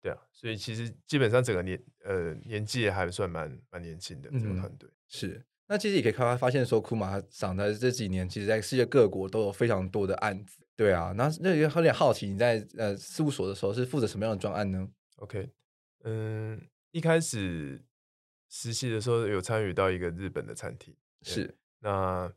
[0.00, 4.86] 对啊，所以其实基本上整个年呃年纪还算蛮蛮年轻的这个团队。
[5.08, 10.58] 是，那其实也可以看发现说，库马桑在这几年，其实在世界各国都有非常多的案子。
[10.76, 15.48] 对啊，那那有点好奇，你在呃事务所的时候是负责什么样的专案呢？OK，
[16.02, 17.82] 嗯，一开始
[18.56, 22.32] 实习的时候有参与到一个日本的餐厅，是那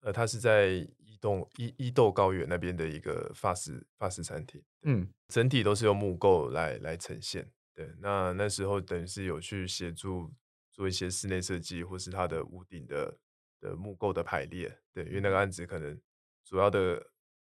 [0.00, 0.66] 呃，他是在
[0.98, 7.50] 伊豆伊伊豆高原那边的一个法式法式餐厅，嗯，整体都是用木构来来呈现。
[7.74, 10.30] 对，那那时候等于是有去协助
[10.74, 13.18] 做一些室内设计，或是它的屋顶的
[13.58, 14.78] 的木构的排列。
[14.92, 15.98] 对，因为那个案子可能
[16.44, 17.02] 主要的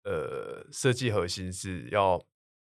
[0.06, 2.20] 呃设计核心是要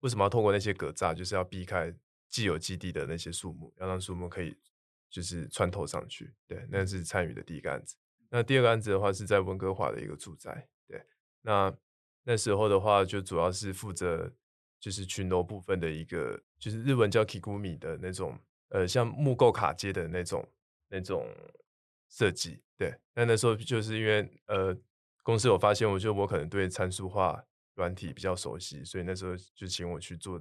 [0.00, 1.92] 为什么要透过那些格栅，就是要避开
[2.28, 4.56] 既有基地的那些树木，要让树木可以。
[5.16, 7.96] 就是穿透上去，对，那是参与的第一个案子。
[8.28, 11.02] 那第二个案子的话，是在温哥华的一个住宅，对。
[11.40, 11.74] 那
[12.22, 14.30] 那时候的话，就主要是负责
[14.78, 20.46] 就是群楼部分的一个，就是日文叫 kigumi 的那种，呃，像木构卡接的那种
[20.90, 21.26] 那种
[22.10, 22.94] 设计，对。
[23.14, 24.76] 那那时候就是因为呃，
[25.22, 27.42] 公司有发现，我觉得我可能对参数化
[27.76, 30.38] 软体比较熟悉，所以那时候就请我去做。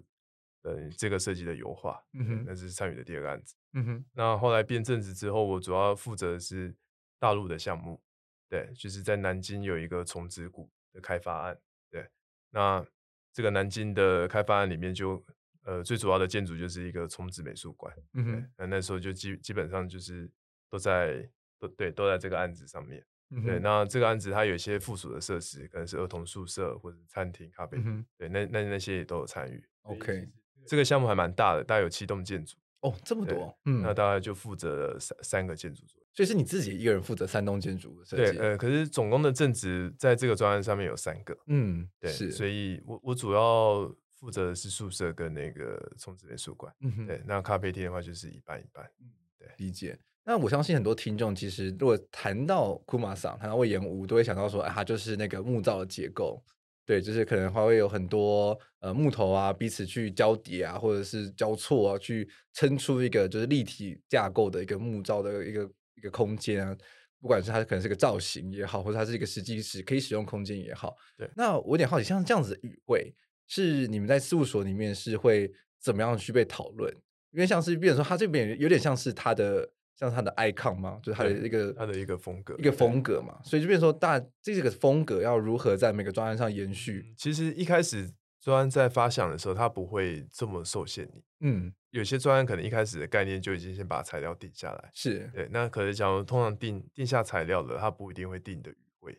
[0.66, 4.06] 呃，这个设计的油画，嗯哼，那是参与的第二个案子，嗯哼。
[4.14, 6.76] 那后来变正职之后，我主要负责的是
[7.20, 8.02] 大陆的项目，
[8.50, 11.58] 对，就是在南京有一个重子谷的开发案，
[11.92, 12.10] 对。
[12.50, 12.84] 那
[13.32, 15.24] 这个南京的开发案里面就，
[15.66, 18.52] 呃最主要的建筑就是一个重子美术馆，嗯哼。
[18.58, 20.28] 那那时候就基基本上就是
[20.68, 23.44] 都在都对都在这个案子上面，嗯。
[23.44, 23.60] 对。
[23.60, 28.06] 那这个案子它有一些附属的设施，可能是儿童宿舍或者餐厅、咖啡厅，嗯哼。
[28.18, 30.28] 对，那那那些也都有参与，OK。
[30.68, 38.38] 这个项目还蛮大的，大概有七栋建筑哦，这么多，嗯，那大概就负责了三三个建筑左右，所以是你自己一个人负责三栋建筑的设计？
[38.38, 49.98] 对，呃，可是总共的正职在这个专案上面有三个，嗯，对，是，所以我我主要负责的是宿舍跟那个重子美术馆，嗯哼，对，那咖啡厅的话就是一半一半，嗯，对，理解。
[50.28, 56.44] 那我相信很多听众其实如果谈到库马桑，谈到魏延吾，都会想到说，哎，它就是那个木造的结构。
[56.86, 66.78] 对，就是可能还会有很多呃木头啊，彼此去交叠啊，或者是交错啊，去撑出一个就是立体架构的一个木造的一个一个空间啊。
[67.20, 70.96] 不管是它可能是个造型也好，或者它是一个实际使可以使用空间也好。
[71.18, 73.16] 对，那我有点好奇，像这样子的语汇，
[73.48, 76.94] 是你们在事务所里面是会怎么样去被讨论？
[77.32, 79.72] 因为像是比如说，它这边有点像是它的。
[79.96, 87.06] 像他的 icon 嘛，就是他的一个他的一个风格，一个风格嘛，所以就变成说，大这个风格要如何在每个专案上延续？
[87.08, 91.24] 嗯，其实一开始专案在发想的时候，它不会这么受限你。
[91.40, 95.48] 嗯，有些专案可能一开始的概念就已经先把材料定下来，是对。
[95.50, 99.18] 那可是假如通常定定下材料的，它不一定会定的语汇。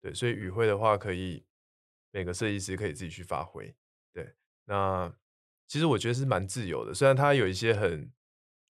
[0.00, 1.44] 对，所以语汇的话，可以
[2.10, 3.74] 每个设计师可以自己去发挥。
[4.14, 4.32] 对，
[4.64, 5.12] 那
[5.68, 8.10] 其实我觉得是蛮自由的，虽然它有一些很。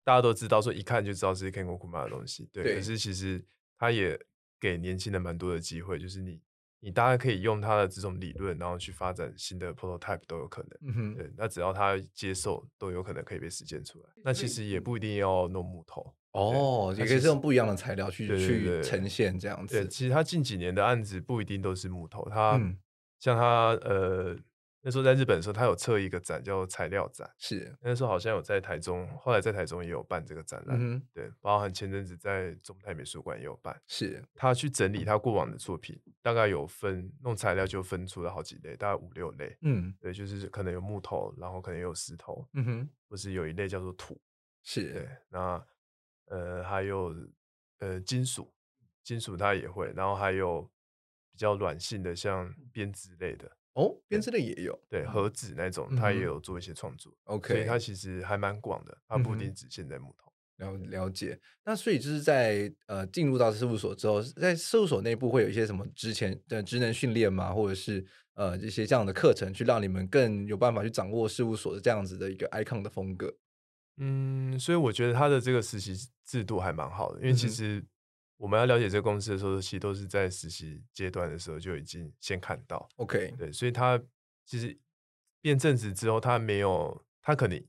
[0.04, 2.64] 大家都知道，说一看就知道是 Kuma 的东西，对。
[2.64, 3.44] 对，可是其实
[3.78, 4.20] 他也
[4.60, 6.42] 给年轻人蛮多的机会，就是你，
[6.80, 10.70] 你大家可以用他的这种理论，然后去发展新的 prototype 都有可能。
[10.82, 11.16] 嗯哼。
[11.16, 14.10] 对，那只要他接受，都有可能可以被实践出来。
[14.24, 16.14] 那其实也不一定要弄木头。
[16.32, 19.76] 哦，也可以是用不一样的材料去去呈现这样子。
[19.82, 22.78] 对，其实他近几年的案子不一定都是木头，他、嗯、
[23.20, 24.38] 像他呃。
[24.86, 27.74] 那时候在日本的时候，他有测一个展叫材料展，是。
[27.82, 34.22] 那时候好像有在台中，后来在台中也有办这个展览，嗯、对，包含前阵子在中泰美术馆也有办，是。
[34.36, 44.20] 他去整理他过往的作品，大概有分弄材料就分出了好几类，大概五六类，嗯，对，就是可能有木头，然后可能有石头，嗯哼，或是有一类叫做土，
[44.64, 44.92] 是。
[44.92, 45.66] 对，那
[46.26, 47.16] 呃还有
[47.80, 48.54] 呃金属，
[49.02, 50.62] 金属他也会，然后还有
[51.32, 53.50] 比较软性的像编织类的。
[53.74, 57.12] 哦，编织的也有，对盒子那种，他也有做一些创作。
[57.24, 60.32] OK，、嗯、所以他其实还蛮广的，他不一定只限在木头。
[60.58, 67.52] 了、嗯、了解，那所以就是在呃进入到事务所之后，在事务所内部会有一些什么之前的职能训练吗？
[67.52, 68.06] 或者是
[68.36, 73.34] 呃一些这样的课程，去让你们更有办法去掌握事务所的这样子的一个 icon 的风格？
[73.98, 77.88] 嗯，所以我觉得他的这个实习制度还蛮好的，因为其实、嗯。
[78.44, 82.90] 我们要了解这个公司的时候，其实都是在实习阶段的时候就已经先看到。
[82.98, 83.98] OK，对，所以他
[84.46, 84.78] 其实
[85.40, 87.66] 变正职之后，他没有，他可能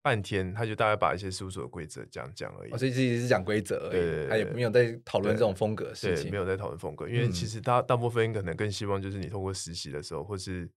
[0.00, 2.70] 半天他就大概把一些事务所的规则讲讲而已。
[2.70, 10.70] 哦，所以其实是讲规则而已，他也没有在讨论这种风格的事情，没有在讨论风格，因为其实大大部分可能更希望就是你通过实习的时候，或是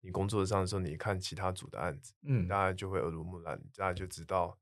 [0.00, 4.58] 你工作上的时候，你看其他组的案子，嗯，大家就会耳濡目染，大家就知道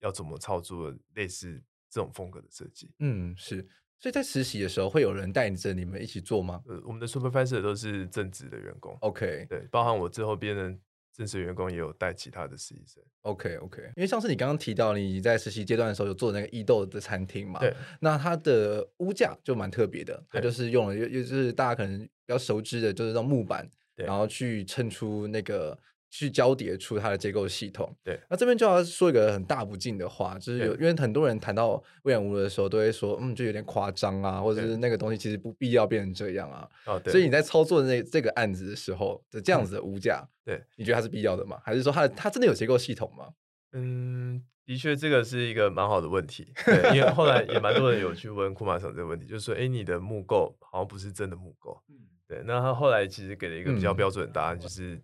[0.00, 1.62] 要怎么操作类似。
[1.90, 3.66] 这种风格的设计，嗯，是，
[3.98, 6.62] 所以在实习的时候会有人带着你们一起做吗？
[6.66, 10.78] 呃，我们的 supervisor 都是正职的员工，OK，对，包含我之后变成
[11.16, 13.82] 正式员工也有带其他的实习生，OK OK。
[13.96, 20.50] 因为上次你刚刚提到你在实习阶段的时候有做那个伊豆的餐厅嘛，对，那它的屋架就蛮特别的，它就。
[20.50, 25.78] 是用了又又就是大家可能比较熟知的就是这种木板，然后去衬出那个
[26.10, 27.94] 去交叠出它的结构系统。
[28.02, 36.68] 对，那这边就要说一个很大不敬的话，就是有因为很多人谈到魏延无的时候，都会说，嗯，就有点夸张啊，或者是那个东西其实不必要变成这样啊。
[36.86, 37.12] 哦，对。
[37.12, 41.60] 所以你在操作那这个案子的时候的这样子的物价，嗯，对，你觉得它是必要的吗？
[41.64, 43.28] 还是说它它真的有结构系统吗？
[43.72, 46.52] 嗯，的确，这个是一个蛮好的问题。
[46.64, 51.78] 对，因为后来也蛮多人有去问库马桑这个问题，就是说，哎，你的木构好像不是真的木构。
[51.90, 52.42] 嗯，对。
[52.46, 54.98] 那他后来其实给了一个比较标准的答案，就是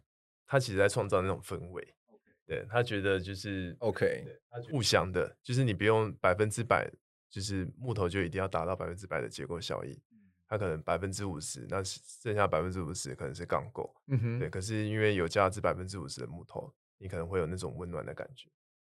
[0.47, 1.95] 他其实在创造那种氛围。
[2.47, 4.25] 对，他觉得就是 OK，
[4.71, 6.91] 互相的，就是你不用百分之百，
[7.31, 10.01] 就是木头就一定要达到百分之百的结构效益。
[10.47, 13.95] 它可能百分之五十，那剩下百分之五十可能是钢构。
[14.09, 14.51] 嗯哼，对。
[14.51, 16.73] 可是因为有价值百分之五十的木头。
[16.97, 18.49] 你可能会有那种温暖的感觉，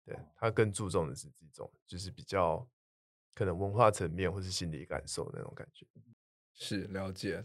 [0.05, 2.67] 对，他更注重的是这种，就是比较
[3.33, 5.87] 可能文化层面或是心理感受那种感觉。
[6.53, 7.43] 是了解。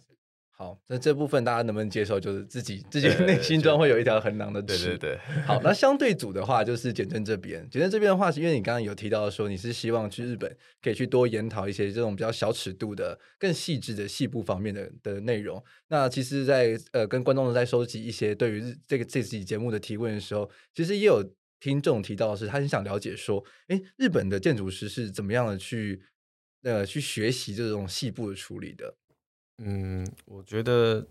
[0.61, 2.21] 好，那这部分大家能不能接受？
[2.21, 4.77] 就是自己自己内心中会有一条很囊的刺。
[4.77, 5.19] 对对对。
[5.47, 7.67] 好，那相对组的话，就是简正这边。
[7.71, 15.65] 简正这边的话，是因为你刚刚有提到说，你是希望去日本可以去多研讨一些这种比较小尺度的、更细致的细部方面的的内容。
[15.89, 21.25] 那其实在，在呃跟观众在收集一些对于这个这期节目的提问的时候，其实也有
[21.59, 26.03] 听众提到的是，他很想了解说，哎，日本的建筑师是怎么样的去
[26.65, 28.95] 呃去学习这种细部的处理的。
[29.63, 31.07] 嗯，我觉得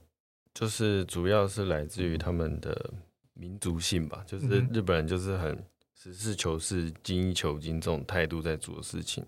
[0.56, 2.92] 就是主要是来自于他们的
[3.34, 9.24] 民族性吧，就是日本人就是很实事求是、精益求精这种态度在做事情。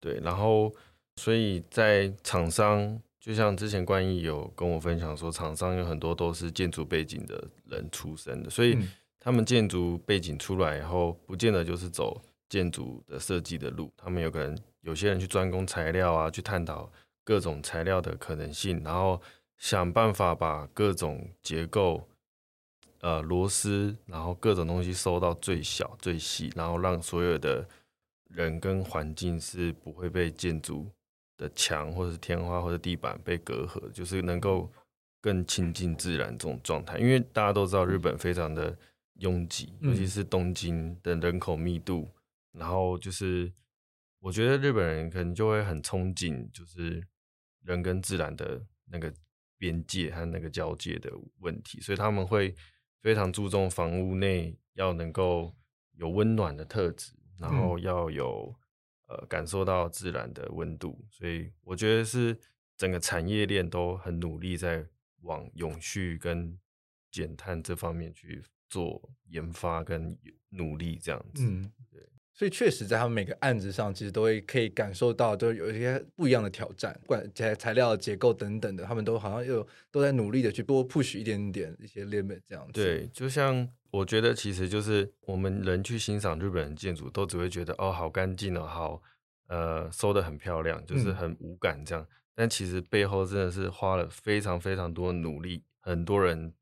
[0.00, 0.74] 对，然后
[1.16, 8.78] 所以在厂商，就像之前冠毅有跟我分享说，厂商有很多都是建筑背景的人出身的，所以
[9.20, 16.90] 他们建筑背景出来以后，不见得就是走建筑的设计的路，他们有可能有些人去专攻材料啊，去探讨。
[17.26, 19.20] 各种材料的可能性，然后
[19.58, 22.08] 想办法把各种结构、
[23.00, 27.68] 呃螺丝，然后各种东西收到最小最细，然后让所有的
[28.28, 30.88] 人跟环境是不会被建筑
[31.36, 34.70] 的墙或者是天花或者地板被隔阂，就是能够
[35.20, 36.96] 更亲近自然这种状态。
[36.96, 38.78] 因为大家都知道日本非常的
[39.14, 42.08] 拥挤，尤其是东京的人口密度，
[42.52, 43.52] 然后就是
[44.20, 47.04] 我觉得日本人可能就会很憧憬，就是。
[47.66, 49.12] 人跟自然的那个
[49.58, 52.54] 边界和那个交界的问题，所以他们会
[53.02, 55.54] 非常注重房屋内要能够
[55.92, 58.54] 有温暖的特质，然后要有
[59.08, 61.04] 呃感受到自然的温度。
[61.10, 62.38] 所以我觉得是
[62.76, 64.86] 整个产业链都很努力在
[65.22, 66.58] 往永续跟
[67.10, 70.16] 减碳这方面去做研发跟
[70.50, 71.44] 努力，这样子。
[71.44, 72.00] 嗯，对。
[72.38, 82.72] 所以确实，在他们每个案子上，其实都会可以感受到，都有一些不一样的挑战，不管材材料的结构等等的，他们都好像又都在努力的去多 push 一点点一些 limit 这样子。
[82.74, 89.02] 对，就像我觉得，其实就是我们人去欣赏日本人建筑，都只会觉得哦，好干净哦，好
[89.46, 92.04] 呃收的很漂亮，就是很无感这样。
[92.04, 92.14] 嗯。
[92.34, 96.52] 但其实背后真的是花了非常非常多努力，很多人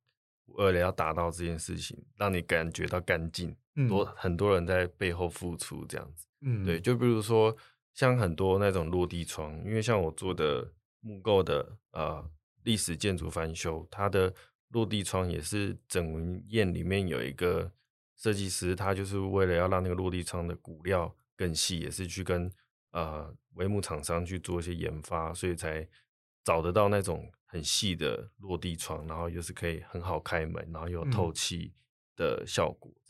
[0.47, 3.57] 为了要达到这件事情，让你感觉到干净。
[3.89, 7.57] 多很多人在背后付出这样子，嗯，对，就比如说
[7.93, 12.25] 像很多那种落地窗，因为像我做的木构的呃
[12.63, 14.33] 历史建筑翻修，它的
[14.69, 17.71] 落地窗也是整文宴里面有一个
[18.17, 22.51] 设计师，他就是为了要让那个落地窗的骨料更细，也是去跟
[22.93, 25.87] 呃帷幕厂商去做一些研发，所以才
[26.43, 31.73] 找得到那种很细的落地窗，然后又是可以很好开门，然后又有透气
[32.17, 32.91] 的效果。
[32.93, 33.04] 嗯，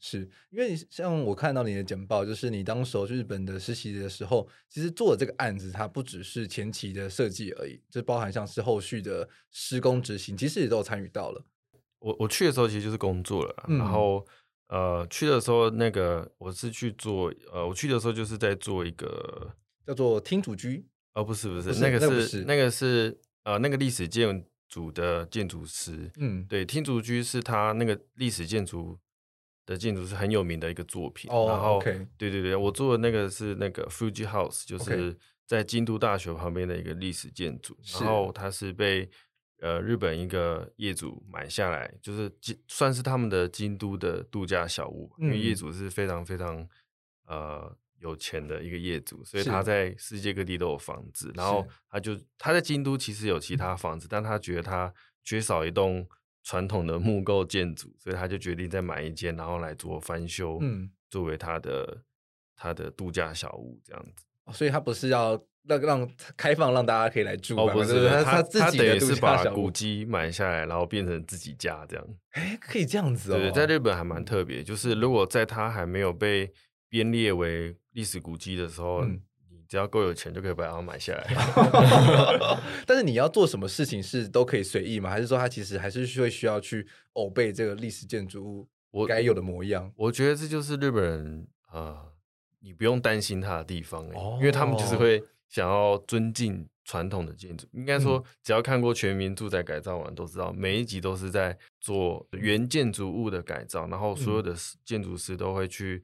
[0.00, 11.44] 是因为像我看到你的简报，就是你当时候去日本的实习的时候，其实做的这个案子，它不只是前期的设计而已，就包含像是后续的施工执行，其实也都有参与到了。
[12.00, 14.26] 我我去的时候其实就是工作了，嗯、然后
[14.66, 19.54] 呃去的时候那个我是去做呃我去的时候就是在做一个
[19.86, 22.44] 叫做厅主居，哦不是不是，不是那个是，那个是。
[22.44, 26.44] 那个是呃那个历史建筑的建筑师，嗯。
[26.48, 28.98] 对，厅主居是他那个历史建筑。
[29.64, 32.04] 的建筑是很有名的一个作品，oh, 然后，okay.
[32.18, 38.02] 对对对，我做的那个是那个 Fuji House，就是在京都大学旁边的一个历史建筑，okay.
[38.02, 39.08] 然后它是被
[39.60, 42.28] 呃日本一个业主买下来，就是
[42.66, 46.68] 算是他们的京都的度假小屋，嗯，因为业主是非常非常
[47.26, 54.92] 呃有钱的一个业主，所以他在世界各地都有房子，然后他就他在京都其实有其他房子，但他觉得他
[55.22, 56.04] 缺少一栋。
[56.42, 62.02] 传统的木构建筑，所以他就决定再买一间，然后来做翻修，嗯，作为他的
[62.56, 64.24] 他的度假小屋这样子。
[64.52, 67.56] 所以他不是要让让开放让大家可以来住。
[67.56, 72.06] 哦，不是，他他他等于是把古迹买下来，然后变成自己家这样。
[72.30, 73.38] 哎，可以这样子哦。
[73.38, 76.52] 对，在日本还蛮特别，就是如果在他还没有被
[76.88, 79.04] 编列为历史古迹的时候。
[79.04, 79.20] 嗯
[79.72, 81.34] 只要够有钱就可以把它买下来，
[82.86, 85.08] 但是你要做什么事情是都可以随意吗？
[85.08, 90.08] 还是说它其实还是会需要去偶备这个历史建筑物我该有的模样我？
[90.08, 92.12] 我觉得这就是日本人啊、呃，
[92.60, 97.66] 你不用担心他的地方、哦、因为他们就是会想要尊敬传统的建筑。
[97.72, 104.54] 应该说，只要看过《全民住宅改造完》都知道，每一集都是在做原建筑物的改造，然后所有的
[104.84, 106.02] 建筑师都会去。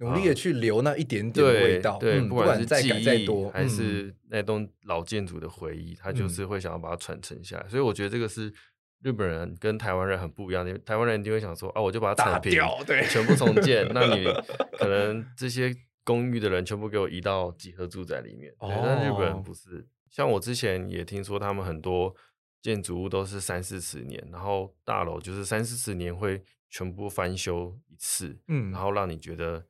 [0.00, 7.68] 努力的去留那一点点的味道，对，嗯、不管是记忆还是那栋老建筑的回忆，他、嗯、就是会想要把它传承下来。
[7.68, 8.52] 所以我觉得这个是
[9.02, 10.78] 日本人跟台湾人很不一样的。
[10.78, 13.88] 台湾人一定会想说啊，我就把它铲平，对，全部重建。
[13.92, 14.24] 那你
[14.78, 15.74] 可能这些
[16.04, 18.54] 公寓的人全部给我移到集合住宅里面。
[18.60, 19.84] 对，哦、但日本人不是。
[20.08, 22.14] 像我之前也听说，他们很多
[22.62, 26.40] 建筑物都是三四十年，然后大楼就是三四十年会
[26.70, 29.66] 全部翻修一次，嗯，然后让你觉得。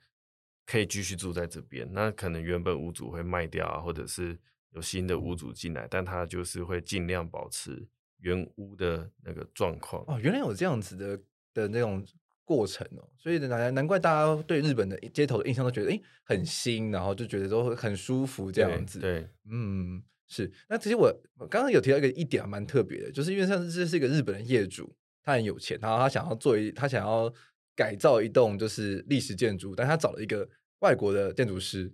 [0.71, 4.39] 可以继续住在这边，那可能原本屋主会卖掉啊，或者是
[4.73, 7.89] 有新的屋主进来，但他就是会尽量保持
[8.19, 10.05] 原屋的那个状况。
[10.07, 11.19] 哦，原来有这样子的
[11.55, 12.05] 的那种
[12.45, 19.01] 过程哦，所以难难怪大家对日本的街头的印象都觉得诶很新，然后就觉得都很舒服这样子。
[19.01, 20.53] 对，对嗯，是。
[20.69, 21.11] 那其实我
[21.49, 27.33] 刚刚有提到一个一点蛮特别的，就是因为像这是一个日本的业主，他很有钱，然后他想要做一他想要
[27.79, 30.49] 改造一栋就是历史建筑，但他找了一个。
[30.81, 31.93] 外国的建筑师，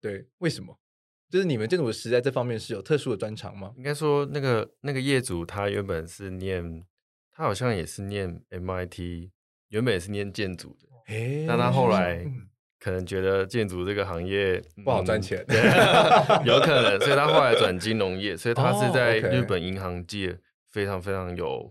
[0.00, 0.80] 对，为什么？
[1.28, 3.74] 就是你们建筑师在这方面是有特殊的专长吗？
[3.76, 6.82] 应该说，那个那个业主他原本是念，
[7.30, 9.28] 他好像也是念 MIT，
[9.68, 12.24] 原本也是念建筑的，欸、但他后来
[12.80, 20.38] 可能觉得建筑这个行业不好赚钱，嗯、 有可能，所以他后来转金融业，所以他是在日本银行界
[20.70, 21.70] 非常非常有。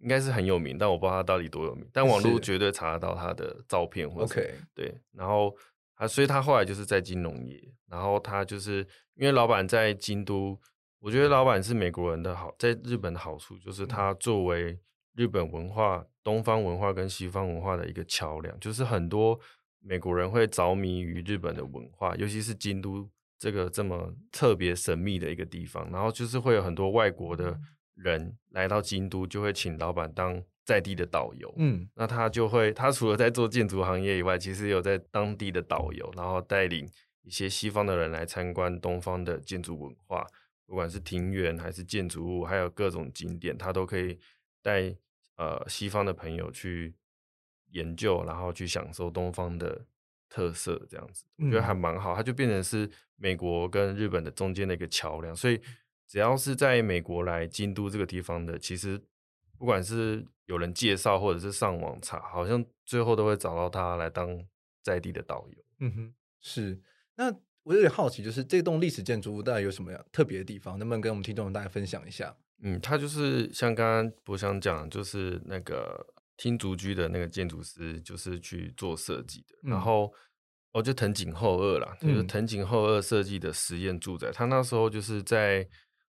[0.00, 1.84] 应该是很有名，但我不知道他到底多有名。
[1.92, 4.94] 但网络绝对查得到他的照片，或者 OK 对。
[5.12, 5.52] 然后
[5.96, 7.60] 他，所以他后来就是在金融业。
[7.88, 10.56] 然后他就是因为老板在京都，
[11.00, 14.78] 我觉得老板是美国人的好，在日本的好处就是他作为
[15.14, 19.38] 日本文化、东方文化跟西方文化的一个桥梁，就是很多
[19.80, 25.90] 美国人会着迷于日本的文化，尤其是京都这个这么特别神秘的一个地方。
[25.90, 27.58] 然后就是会有很多外国的。
[27.98, 31.52] 人来到京都，就会请老板当在地的导游。
[31.56, 36.88] 嗯，那他就会，他除了在做建筑行业以外，其实也有在当地的导游，然后带领
[37.22, 40.24] 一些西方的人来参观东方的建筑文化，
[40.64, 44.16] 不管是庭园还是建筑物，还有各种景点，他都可以
[44.62, 44.94] 带
[45.36, 46.94] 呃西方的朋友去
[47.72, 49.84] 研究，然后去享受东方的
[50.28, 52.14] 特色，这样子，我觉得还蛮好。
[52.14, 55.60] 它就变成是美国跟日本的中间的一个桥梁，所以。
[56.08, 58.98] 只要是在美国来京都这个地方的，其实
[59.58, 64.42] 不管是有人介绍或者是上网查，好像最后都会找到他来当
[64.82, 65.64] 在地的导游。
[65.80, 66.80] 嗯哼，是。
[67.16, 67.30] 那
[67.62, 70.78] 我有点好奇，就是这栋历史建筑物大概有什么样特别的地方？
[70.78, 72.34] 能不能跟我们听众们大家分享一下？
[72.62, 76.06] 嗯，他就是像刚刚我想讲，就是那个
[76.38, 79.58] 听竹居的那个建筑师，就是去做设计的。
[79.64, 80.10] 嗯、然后，
[80.72, 84.30] 哦，就藤井厚二啦，就是藤井厚二设计的实验住宅。
[84.30, 85.68] 嗯、他那时候就是在。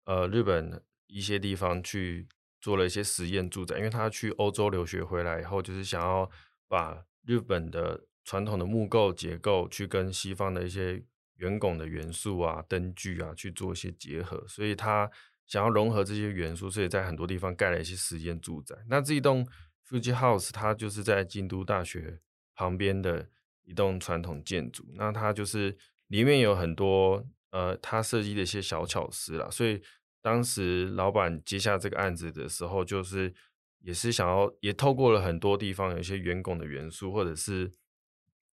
[0.07, 2.29] 呃，日本一些地方去
[2.61, 6.29] 做了一些实验住宅，因为他去欧洲留学回来以后，就是想要
[6.69, 11.03] 把日本的传统的木构结构去跟西方的一些
[11.35, 15.11] 圆拱的元素啊、灯具啊去做一些结合，所以他
[15.45, 18.77] 想要融合这些元素，所以在很多地方盖了一些实验住宅。
[18.87, 19.45] 那这一栋
[19.89, 22.21] Fuji House 它就是在京都大学
[22.55, 23.27] 旁边的
[23.65, 25.77] 一栋传统建筑，那它就是
[26.07, 27.27] 里面有很多。
[27.49, 29.81] 呃，他设计的一些小巧思啦，所以
[30.27, 33.33] 当时老板接下这个案子的时候，就是
[33.79, 37.71] 也是想要，也透过了很多地方有一些圆拱的元素，或者是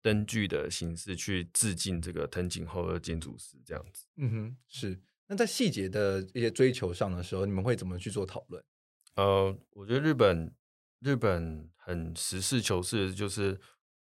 [0.01, 4.07] 灯具的形式去致敬这个藤井厚二建筑师这样子。
[4.17, 4.99] 嗯哼，是。
[5.28, 8.63] 那在细节的一些追求上的时候，你们会怎么去做讨论？
[9.13, 10.51] 呃，我觉得日本
[11.01, 13.59] 日本很实事求是，就是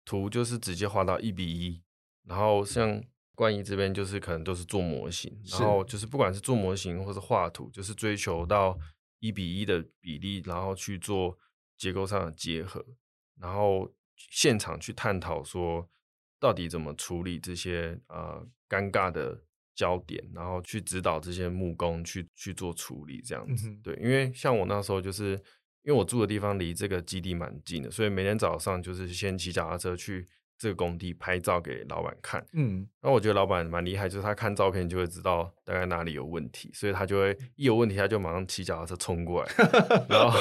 [0.04, 1.82] 图就是直接画到一比一，
[2.26, 3.02] 然后像。
[3.36, 8.78] 冠一这边就是可能都是做模型，然后就是不管是做模型或是画图，就是追求到
[9.20, 11.36] 一比一的比例，然后去做
[11.76, 12.86] 结构上的结合，
[13.40, 15.90] 然后现场去探讨说
[16.40, 23.68] 到底怎么处理这些呃尴尬的焦点，然后去指导这些木工去去做处理这样子。
[23.68, 25.32] 嗯、对，因为像我那时候就是
[25.82, 30.30] 因为我住的地方离这个基地蛮近的，所以每天早上就是先骑脚踏车去。
[30.64, 39.52] 这个工地拍照给老板看，嗯，那我觉得老板蛮厉害，就是他看照片就会知道大概哪里有问题，所以他就会一有问题他就马上骑脚踏车冲过来，
[40.08, 40.40] 然后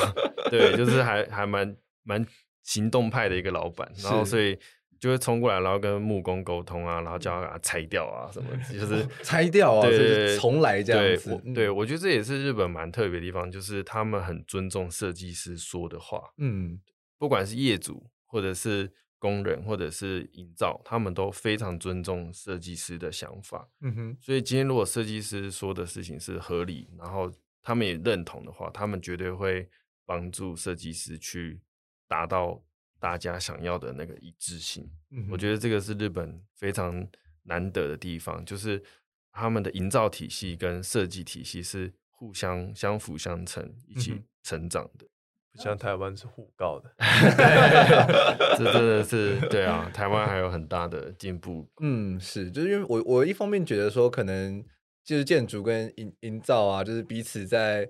[0.48, 2.24] 对，就是还还蛮蛮
[2.62, 4.56] 行动派的一个老板，然后所以
[5.00, 11.36] 就会冲过来，然后跟木工沟通啊，然后叫他把它拆掉啊什么， 就是拆掉啊，对，重来这样子。
[11.46, 16.80] 对，对我觉得这也是日本蛮特别的地方，就是他们很尊重设计师说的话，嗯，
[17.18, 18.92] 不管是业主或者是。
[19.22, 23.68] 工人或者是营造，他们都非常尊重设计师的想法。
[23.80, 29.68] 嗯哼，所以今天如果设计师说的事情是合理，然后他们也认同的话，他们绝对会
[30.04, 31.60] 帮助设计师去
[32.08, 32.60] 达到
[32.98, 34.90] 大家想要的那个一致性。
[35.10, 37.06] 嗯，我觉得这个是日本非常
[37.44, 38.82] 难得的地方，就是
[39.30, 45.06] 他们的营造体系跟设计体系是互相相辅相成，一起成长的。
[45.54, 46.90] 不像台湾是互告的，
[48.56, 51.68] 这真的是对啊，台湾还有很大的进步。
[51.80, 54.64] 嗯，是，就是因为我我一方面觉得说，可能
[55.04, 57.86] 就是建筑跟营营造啊，就是彼此在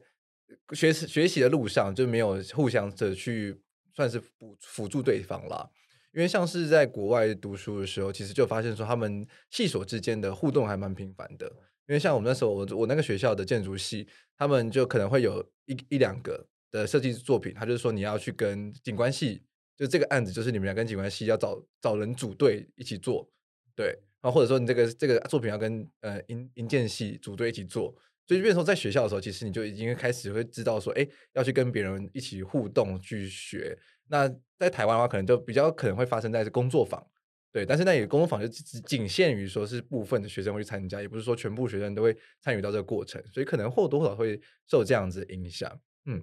[0.72, 3.56] 学习学习的路上就没有互相的去
[3.94, 5.70] 算是辅辅助对方啦。
[6.12, 11.46] 因为像是在国外读书的时候，其实就发现说他们系所之间的互动还蛮频繁的。
[11.86, 16.48] 因为像我们那时候，我我那个学校的建筑系，他们就可能会有一一两个。
[16.73, 19.45] 的设计作品，他就是说你要去跟景观系，
[19.77, 23.31] 就这个案子就是你们俩跟景观系要找找人组队一起做，
[23.77, 23.87] 对，
[24.20, 27.95] 然后或者说你这个这个作品要跟呃营营建系组队一起做，
[28.27, 33.79] 所以变成说在学校的时候，其实你就已经开始会知道说，哎，要去跟别人一起互动去学。
[34.09, 37.07] 那在台湾的话，可能就比较可能会发生在工作坊，
[37.53, 46.23] 对，但是那也工作坊就只仅限于说是部分的学生会去参加，也不是说全部学生都会参与到这个过程，所以可能或多或少会受这样子影响，嗯。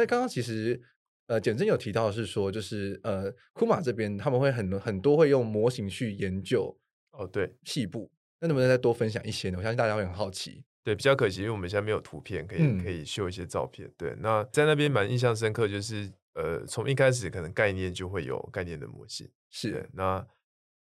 [0.00, 0.80] 那刚刚其实，
[1.26, 6.74] 呃，简真有提到是说，就是呃，库马这边他们会很很多会用模型去研究
[7.10, 8.10] 哦，对，细部。
[8.40, 9.58] 那能不能再多分享一些呢？
[9.58, 10.64] 我相信大家会很好奇。
[10.82, 13.92] 对，比较可惜，因为我们现在没有图片可以、嗯、可以秀一些照片。
[13.98, 19.86] 对，那在那边蛮印象深刻，就是呃，从一开始可能概念就会有概念的模型，是。
[19.92, 20.26] 那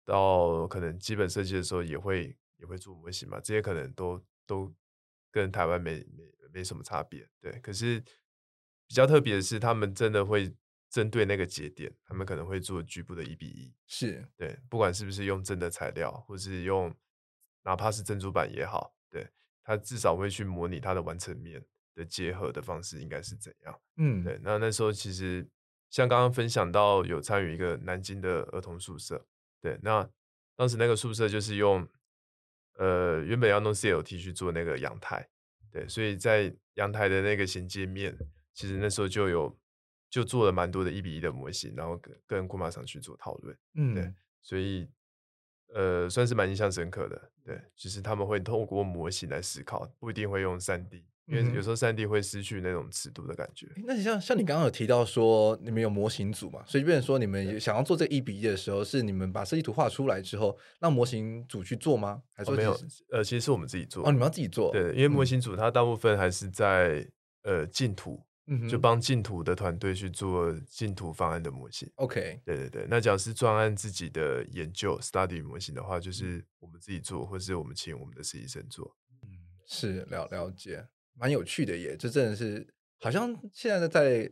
[0.03, 4.73] 到可能基本设计的时候也会也会做模型嘛，这些可能都都
[5.31, 7.29] 跟台湾没没没什么差别。
[7.39, 8.03] 对，可是。
[8.87, 10.53] 比较特别的是，他们真的会
[10.89, 16.93] 针对那个节点，他们可能会做局部的一比一，是对，不管是不是用真的材料，或是用
[17.63, 19.27] 哪怕是珍珠板也好，对，
[19.63, 21.65] 他至少会去模拟它的完成面
[21.95, 24.39] 的结合的方式应该是怎样，嗯，对。
[24.43, 25.47] 那那时候其实
[25.89, 29.25] 像刚刚分享到有参与一个南京的儿童宿舍，
[29.61, 30.07] 对，那
[30.55, 31.87] 当时那个宿舍就是用
[32.75, 35.27] 呃原本要弄 CLT 去做那个阳台，
[35.71, 38.15] 对，所以在阳台的那个衔接面。
[38.53, 39.57] 其实那时候就有
[40.09, 44.87] 就做了蛮多的一比一的模型，然后跟跟库马厂去做讨论，嗯，对，所以
[45.73, 47.31] 呃算是蛮印象深刻的。
[47.43, 53.67] 对，其实他们会透过模型来思考，不一定会用三 D，因为有时候三 D 会失去那种尺度的感觉。
[53.85, 62.23] 那你像像你刚刚有提到说你们有模型组嘛，所以变成说你们想要做这一比一的时候，是你们把设计图画出来之后，让模型组去做吗？
[62.33, 62.79] 还是没有？
[63.11, 64.07] 呃，其实是我们自己做。
[64.07, 64.71] 哦，你们要自己做？
[64.71, 67.05] 对，因为模型组它大部分还是在
[67.41, 67.93] 呃竞
[68.45, 68.67] 图。
[68.67, 71.89] 就帮净土的团队去做净土方案的模型。
[71.95, 72.85] OK，对对对。
[72.89, 78.95] 那假如是专案自己的研究 study 模型的话，就是我们自己做，或是我们请我们的实习生做。
[79.21, 79.29] 嗯，
[79.65, 80.85] 是了了解，
[81.15, 81.95] 蛮有趣的耶。
[81.95, 82.67] 这真的是
[82.99, 84.29] 好像现在在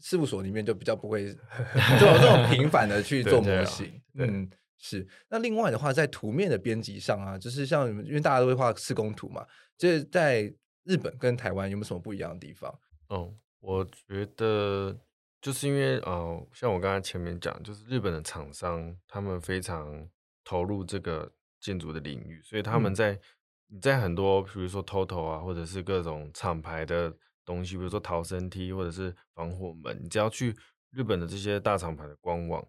[0.00, 4.00] 事务所里面就比较不会这么这么频繁的去做模型。
[4.14, 5.08] 嗯，是。
[5.30, 9.46] 那另外的话，在图面的编辑上啊，就是像因为大家都会画施工图嘛，
[9.78, 10.42] 就是在
[10.84, 12.78] 日本跟台湾有没有什么不一样的地方？
[13.12, 14.96] 嗯，我觉得
[15.42, 20.08] 就是因为呃，像我刚才前面讲，就是日本的厂商他们非常
[20.44, 23.18] 投入这个建筑的领域，所以他们在
[23.66, 27.12] 你、嗯、在很多比如说 TOTO 啊，或者是各种厂牌的
[27.44, 30.56] 东西，比如说逃生梯或者是防火门，你只要去
[30.92, 32.64] 日本的这些大厂牌的官网，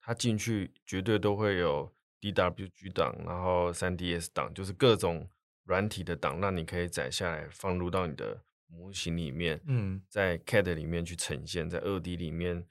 [0.00, 1.88] 它进去绝对都会有
[2.20, 5.28] DWG 档，然后 3ds 档，就是各种
[5.64, 8.42] 软体的档，让你可以载下来放入到你的。
[8.74, 12.66] 模型里面，嗯，在 CAD 里面去呈现，在二 D 里面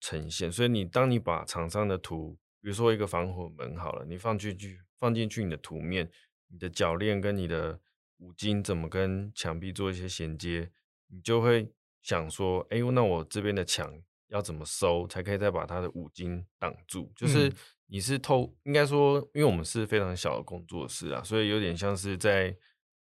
[0.00, 0.50] 呈现。
[0.50, 6.10] 所以你当你把厂商的图，比如说一个防火门好了，你放进去放进去你的图面，
[6.48, 7.78] 你的铰链跟你的
[8.18, 10.70] 五金怎么跟墙壁做一些衔接，
[11.08, 17.12] 你就会想说，哎，那我这边的墙要怎么收，才可以再把它的五金挡住？
[17.14, 17.52] 就是
[17.86, 22.56] 你是透，应该说，因为我们是非常小的工作室啊，所以有点像是在。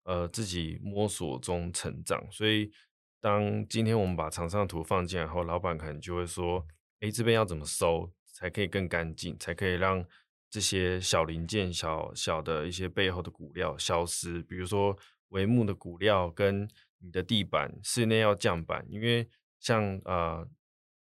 [0.08, 2.72] 呃，自己摸索中成长，所以
[3.20, 6.66] 当今天我们把厂商图放进来后，老板可能就会说
[7.02, 8.10] ：“哎，这边要怎么收？
[8.24, 10.06] 才可以更干净，才可以让
[10.50, 14.42] 这些小零件、小小的一些背后的骨料消失。
[14.44, 14.98] 比如说
[15.32, 16.66] 帷幕的骨料跟
[17.00, 19.28] 你的地板，室内要降板，因为
[19.60, 20.48] 像呃，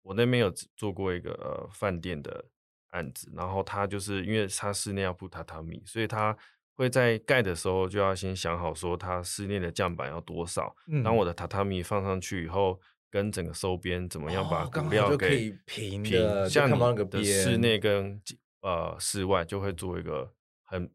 [0.00, 2.42] 我那边有做过一个呃饭店的
[2.90, 6.34] 案子，然后他就是因为他室内要铺榻榻米，所以他
[6.75, 10.75] 会在盖的时候就要先想好说它室内的降板要多少。
[10.89, 12.81] 嗯，当我的榻榻米放上去以后。
[13.14, 18.20] 跟整个收边怎么样把骨料给平的，像你的室内跟
[18.61, 20.29] 呃室外就会做一个
[20.64, 20.91] 很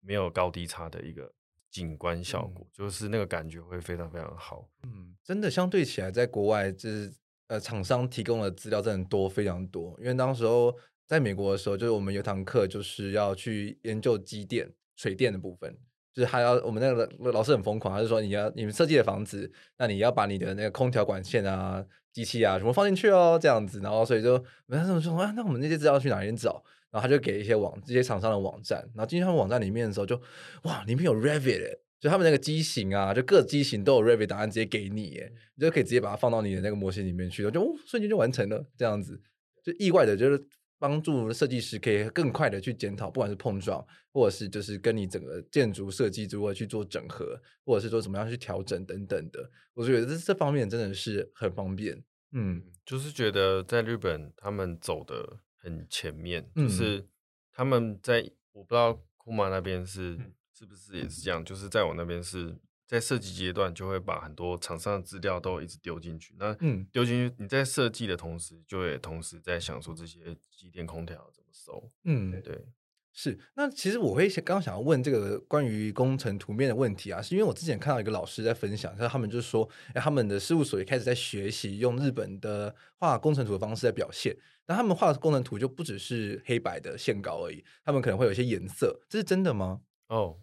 [0.00, 1.32] 没有高低差的一个
[1.70, 4.68] 景观效果，嗯、就是那个感觉会非常非常好。
[4.82, 7.10] 嗯，真的相对起来，在国外就是
[7.46, 15.76] 呃厂商提供的资料真的多非常多，因为当时候在美国的时候，就是我们有堂课就是要去研究机电、水电的部分。
[16.12, 23.80] 就是还要我们那个老师很疯狂，他就说你要你们设计的房子，那你要把你的那个空调管线啊、机器啊什么放进去哦，这样子。
[23.80, 26.62] 然后所以就没他们说啊，那我们那些资料去哪里找？
[26.92, 30.14] 然后他就给一些网这些厂商的网站，然后进去他们网站里面的时候就
[30.62, 39.20] 哇，里面有 Revit，就他们那个机型啊，就各机型都有 Revit 答案直接给你，耶，你就可以直接把它放到你的那个模型里面去，就哦瞬间就完成了这样子，
[39.64, 40.40] 就意外的就是。
[40.78, 52.02] 帮助设计师可以更快的去检讨，不管是碰撞，或者是就是跟你整个建筑设计如何去做整合，或者是说怎么样去调整等等的，我觉得这这方面真的是很方便。
[52.32, 57.06] 嗯，就是觉得在日本他们走的很前面，就是
[57.52, 60.18] 他们在我不知道库马那边是
[60.52, 62.56] 是不是也是这样，就是在我那边是。
[62.94, 66.32] 在设计阶段，就会把很多厂商的资料都一直丢进去。
[66.38, 71.90] 那嗯丢进去，你在设计的同时，就会同时在想说这些机电空调怎么收。
[72.04, 72.64] 嗯，对，
[73.12, 73.36] 是。
[73.56, 84.36] 那其实我会刚刚想要问这个关于工程图面的问题啊，是因为我之前看到一个老师在分享，他们就是说，哎，他们的事务所也开始在学习用日本的画工程图的方式在表现。
[84.68, 89.80] 那他们画的工程图就不只是黑白的线稿而已，他们可能会有一些颜色，这是真的吗？
[90.06, 90.38] 哦。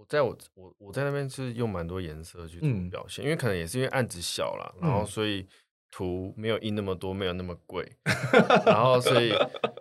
[0.00, 5.46] 我在我我我在那边是用蛮多颜色去做表现，嗯、因为可能也是因为案子小了，然后所以
[5.90, 7.86] 图没有印那么多，没有那么贵
[8.64, 9.30] 然后所以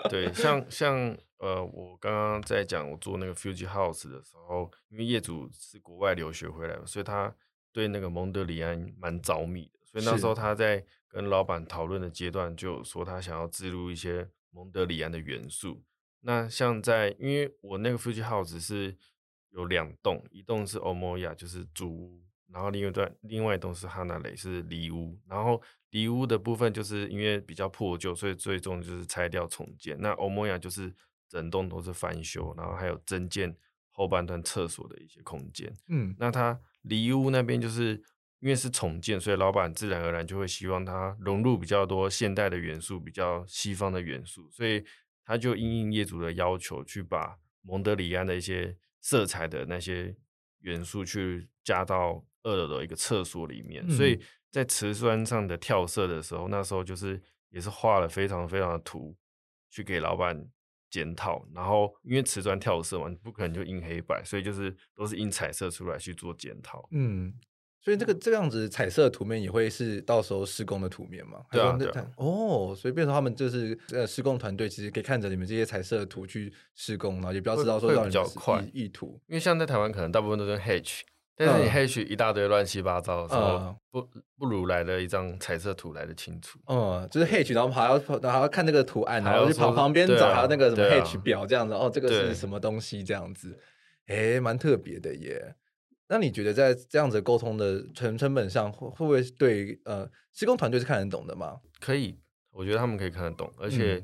[0.09, 7.33] 对，像像呃，我刚刚在讲我做那个 Fuji House 的时候，因为业主是国外留学回来的，所以他
[7.71, 15.81] 对那个蒙德里安蛮着迷的，所以那时候他在跟老板讨论的阶段，就说他想要植入一些蒙德里安的元素。
[16.23, 18.97] 那像在因为我那个 Fuji House 是。
[19.51, 22.21] 有两栋，一栋是欧摩亚，就是主屋，
[22.51, 25.19] 然后另一段另外一栋是哈纳雷，是里屋。
[25.27, 29.99] 然后里屋的部分就是因为比较破旧，所以最终就是拆掉重建。
[29.99, 30.93] 那欧摩亚就是
[31.27, 33.55] 整栋都是翻修，然后还有增建
[33.89, 35.73] 后半段厕所的一些空间。
[35.87, 38.01] 嗯，那他里屋那边就是
[38.39, 44.85] 因为是重建，所以老板自然而然就会希望它融入比较多现代的元素，比较西方的元素，所以
[45.25, 48.77] 他就因应业主的要求去把蒙德里安的一些。
[49.01, 50.15] 色彩的那些
[50.59, 54.19] 元素去加到二楼的一个厕所里面，嗯、所以
[54.51, 59.15] 在瓷砖上的跳色的时候，那时候就是也是画了非常非常的图
[59.69, 60.49] 去给老板
[60.89, 61.45] 检讨。
[61.53, 66.87] 然后因为瓷砖跳色嘛，你不可能就印黑白，所以就是都是印彩色出来去做检讨。
[66.91, 67.33] 嗯。
[67.81, 71.39] 所以这个这样子彩色的图面也会是到时候施工的图面嘛？
[71.49, 72.11] 对啊，对啊。
[72.17, 79.19] 哦，所以变成他们就是呃施工团队其实可以看着你们这些彩色的图去施工，然后也不要知道说会比较快意图。
[79.27, 81.01] 因为像在台湾可能大部分都是 Hatch，
[81.37, 84.05] 但是你 Hatch 一大堆乱七八糟的时候，不
[84.37, 86.59] 不如来的一张彩色图来的清楚。
[86.67, 87.97] 嗯，就是 Hatch，然后还要
[88.29, 91.73] 还要看那个图案，然后去跑旁边找还有那个什么 Hatch 表这样子。
[91.73, 93.57] 哦，这个是什么东西这样子？
[94.07, 95.55] 哎，蛮特别的耶。
[96.11, 101.61] 那你觉得在这样子沟通的成成本上，会会不会对呃施工团队是看得懂的吗？
[101.79, 104.03] 可以，我觉得他们可以看得懂，而且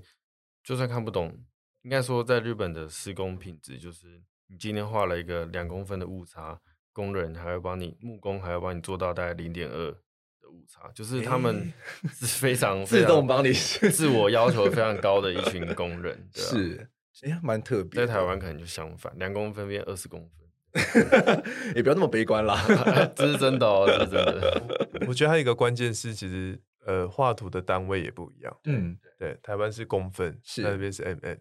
[0.64, 1.46] 就算看不懂，嗯、
[1.82, 6.62] 应该说在日本的施工品质，就是你今天画了一个两公分的误差，
[6.94, 11.74] 工人还要帮你木工还要帮你做到大概零点二的误差，就是他们
[12.14, 16.90] 是非常自动帮你自我要求非常高的一群工人， 对啊、是，
[17.24, 18.06] 哎呀，蛮特别。
[18.06, 20.45] 在台湾可能就相反，两公分变二十公分。
[21.76, 22.62] 也不要那么悲观啦，
[23.16, 24.62] 这是真的哦，这是真的。
[25.08, 28.58] 我觉得还有一个关键是，其实呃，画图的单位也不一样。
[28.66, 31.38] 嗯，对，台湾是公分，是那边是 mm，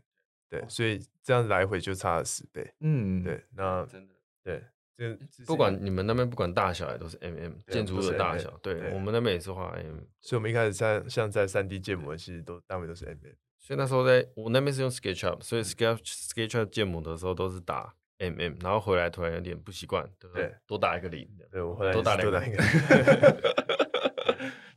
[0.49, 2.73] 对，所以这样来回就差了十倍。
[2.81, 4.15] 嗯，对，那真的
[4.45, 4.63] 对，
[4.97, 13.19] 这不管你们那边不管大小也都是 mm，建筑物的大小，对我们那边也是画 mm，所以我们一开始在像在三 D 建模，其实都单位都是 mm。
[13.59, 17.95] 所以那时候在我那边是用 SketchUp，所以 Sketch SketchUp 建模的时候都是打。
[18.19, 20.53] M M，然后回来突然有点不习惯，对不对？
[20.67, 22.53] 多打一个零，对，我回来多打两个零，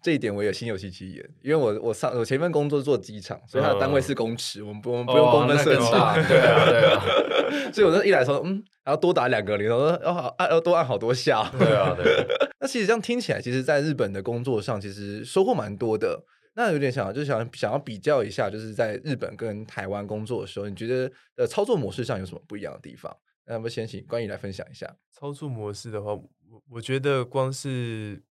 [0.02, 6.00] 这一点我也心有戚戚焉，因为我我上我前一份工作做机场，所以他的单位是公尺，我们不我们不用公分设计，对
[6.40, 7.04] 啊对啊，
[7.72, 12.26] 所以我那一来说，嗯，然后多打两个零，我说要好按要多按好多下，对啊对。
[12.60, 16.24] 那其实这样听起来，其实在日本的工作上，其实收获蛮多的。
[16.58, 23.16] 那有点想，就是想想要比较一下，就是在日本跟台湾工作的时候，你觉得呃操作模式上有什么不一样的地方？
[23.46, 24.92] 那我们先请关毅来分享一下。
[25.12, 26.30] 操作模式的话，我
[26.72, 28.24] 我觉得光是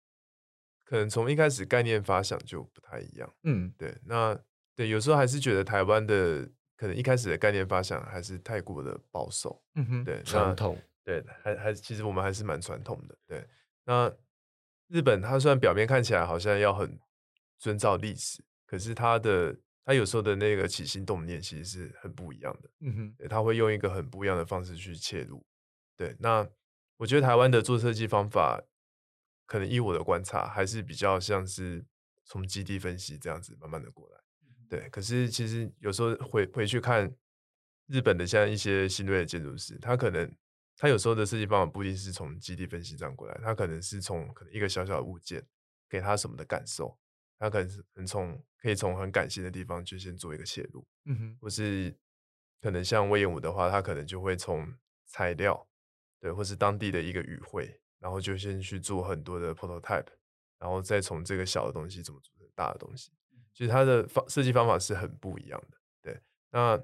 [0.86, 3.30] 可能从一开始概念发想就不太一样。
[3.42, 3.94] 嗯，对。
[4.06, 4.34] 那
[4.74, 6.48] 对，有时候还是觉得台湾的
[6.78, 9.62] 可能一开始的概念发想还是太过的保守。
[9.74, 10.78] 嗯哼，对，传统。
[11.04, 13.14] 对，还还其实我们还是蛮传统的。
[13.26, 13.46] 对，
[13.84, 14.10] 那
[14.88, 16.98] 日本它虽然表面看起来好像要很。
[17.64, 22.70] 遵照历史，可是他的他有时候的那个起心动念其实是很不一样的。
[22.80, 25.42] 嗯哼，他会用一个很不一样的方式去切入。
[25.96, 26.46] 对，那
[26.98, 28.62] 我觉得台湾的做设计方法，
[29.46, 31.82] 可能依我的观察，还是比较像是
[32.26, 34.20] 从基地分析这样子慢慢的过来。
[34.68, 37.10] 对，可是其实有时候回回去看
[37.86, 40.30] 日本的像一些新锐的建筑师，他可能
[40.76, 45.42] 他有时候的设计方法不一定是从基地分析这样过来，他可能是从可能一个小小的物件
[45.88, 46.98] 给他什么的感受。
[47.38, 51.94] 他可能是很从可以从很感性的地方去先做一个切入，嗯哼，或是
[52.60, 54.66] 可能像魏延武的话，他可能就会从
[55.06, 55.68] 材料，
[56.20, 60.06] 对，或是当地的一个语汇，然后就先去做很多的 prototype，
[60.58, 63.12] 然后再从这个小的东西怎么组成大的东西，
[63.52, 66.20] 其实他的方设计方法是很不一样的，对。
[66.50, 66.82] 那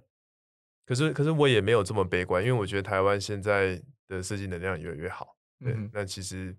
[0.84, 5.72] 可是可是我也没有这么悲观，因为我觉得台湾现在的设计能量越来越好，对。
[5.72, 6.55] 嗯，那其实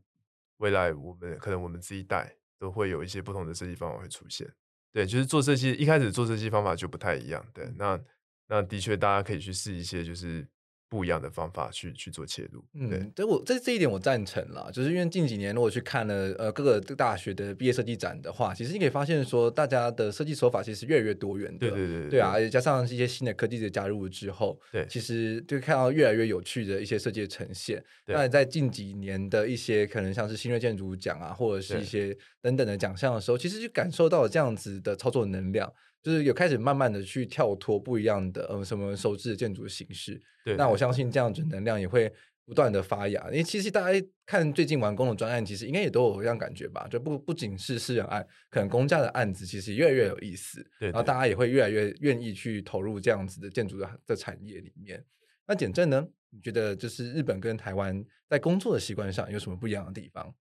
[0.57, 2.35] 未来我们可能我们这一代。
[2.61, 4.47] 都会有一些不同的设计方法会出现，
[4.93, 7.99] 对，就是做设计一开始做设计方法就不太一样，对，那
[8.47, 10.47] 那的确大家可以去试一些就是。
[10.91, 27.81] 不一样的方法去去做切入，对，嗯，这我这这一点我赞成啦，就是因为近几年如果去看了呃各个大学的毕业设计展的话，其实你可以发现说大家的设计手法其实越来越多元的，对对对，对啊，而且加上一些新的科技的加入之后，对，其实就看到越来越有趣的一些设计的呈现。
[28.05, 35.71] 对那在近几年的一些可能像是新锐建筑奖啊，或者是一些等等的奖项的时候，其实就感受到了这样子的操作能量。
[36.01, 42.11] 就是有开始慢慢的去跳脱不一样的呃什么熟知的建筑形式，对，那我相信这样子能量也会
[42.43, 43.23] 不断的发芽。
[43.29, 46.87] 因为其实大家看最近完工的专案，其实应该也都有这样感觉吧？
[46.89, 55.03] 就不不仅是私人案，可能公家的案子其实越来越有意思，对，对，然后大家也会越来越愿意去投入这样子的建筑的的产业里面。
[55.47, 56.07] 那简正呢？
[56.33, 60.33] 你觉得就是日本跟台湾在工作的习惯上有什么不一样的地方？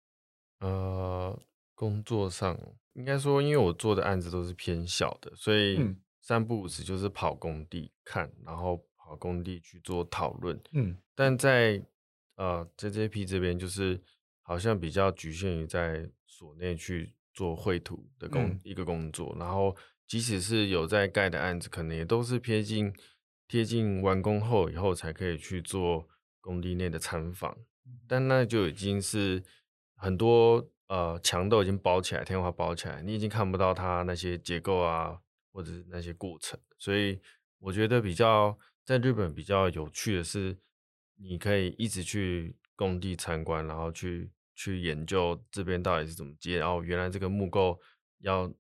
[0.61, 1.43] 呃。
[1.79, 2.59] 工作上
[2.95, 5.79] 应该说，因为我做的案子都是偏小的，所以
[6.21, 10.61] 三不五时就是跑工地看，然后跑工地去做讨论。
[10.73, 11.81] 嗯，但在
[12.35, 14.03] 呃 JJP 这边，就是
[14.43, 19.77] 好像比较局限于在所内去做绘图的工、嗯、一个工作，然后
[20.09, 22.93] 即使是有在盖的案子，可能也都是贴近
[23.47, 26.09] 贴近完工后以后才可以去做
[26.41, 27.57] 工地内的参访，
[28.09, 29.45] 但那就已经是
[29.95, 30.69] 很多。
[30.89, 35.21] 呃，墙都已经包起来，天花包起来，你已经看不到它那些结构啊，
[35.53, 36.59] 或者是那些过程。
[36.79, 37.21] 所以
[37.59, 40.57] 我觉得比较在日本比较有趣的是，
[41.17, 46.59] 你可以一直去工地参观，然后去去研究这边到底是怎么接。
[46.59, 47.79] 然后原来这个木构
[48.21, 48.51] 要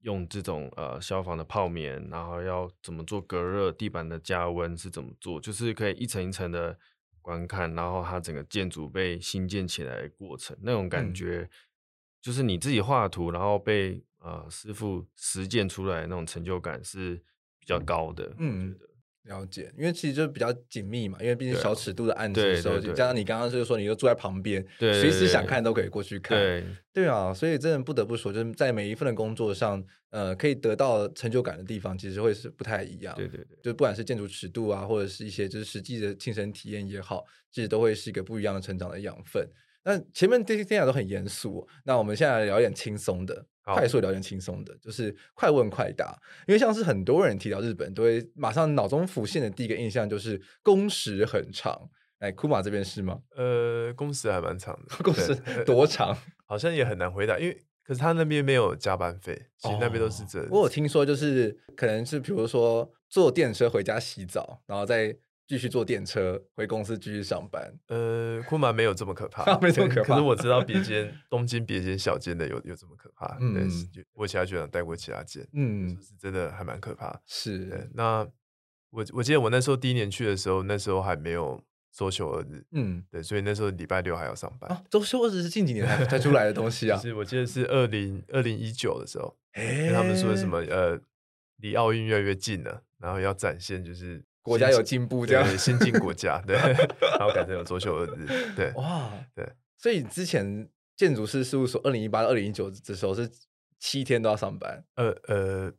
[0.00, 6.78] 用这种呃消防的泡棉，然后要怎么做隔热，地板的加温是怎么做，就是可以一层一层的
[7.22, 11.48] 观看，然后它整个建筑被新建起来的过程，那种感觉。
[12.28, 17.14] 嗯就是你自己画图，然后被呃师傅实践出来那种成就感是
[17.58, 18.30] 比较高的。
[18.38, 18.76] 嗯，
[19.24, 26.38] 了解，因为其实就比较紧密嘛，因为毕竟小尺度的案子的时候，加上你刚刚就是说你就住在旁边，对，随时想看都可以过去看。
[26.38, 33.14] 对，对啊，所以真的不得不说，就是在每一份的工作上，呃，可以得到成就感的地方，其实会是不太一样。
[33.16, 39.48] 对对对，就不管是建筑尺度啊，或者是一些就是实际的亲身体验也好，其实都会是一个不一样的成长的养分。
[39.88, 46.14] 那前面这些听起来都很严肃，那我们现在来聊点轻松的，快速聊点轻松的，就是快问快答。
[46.46, 51.88] 因为像是很多人提到日本，都会马上脑中浮现的第一个印象就是工时很长。
[52.18, 53.18] 哎，库马这边是吗？
[53.34, 55.34] 呃，工时还蛮长的，工时
[55.64, 56.14] 多长？
[56.44, 60.46] 好像也很难回答，因为可是他那边没有加班费，其实那边都是这。
[60.50, 65.16] 我有听说，就是可能是比如说坐电车回家洗澡，然后再。
[65.48, 67.72] 继续坐电车回公司继续上班。
[67.88, 70.08] 呃，库马没有这么可怕， 没这么可怕。
[70.08, 73.38] 可是我知道别间 东京别间小间的有有这么可怕。
[73.40, 73.68] 嗯，
[74.12, 77.18] 我其他学长带过其他间，嗯，是真的还蛮可怕。
[77.26, 77.90] 是。
[77.94, 78.28] 那
[78.90, 81.58] 我我记得我那时候第一年去的时候，那时候还没有
[81.90, 84.84] 周休二日，嗯，对，所以那时候礼拜六还要上班。
[84.90, 91.00] 周休二日是近几年才才出来的东西啊，是我记得是二零二零一九的时候， 哎，他们说什么呃，
[91.56, 96.56] 离奥运越来越近了，然后要展现就是国家有进步这样，先进国家，对，
[97.18, 98.26] 然后改成有周休二日，
[98.56, 99.46] 对，哇，对，
[99.76, 103.30] 所以之前建筑师事务所二零一八到二零一九的时候是
[103.78, 105.72] 七天都要上班，呃呃。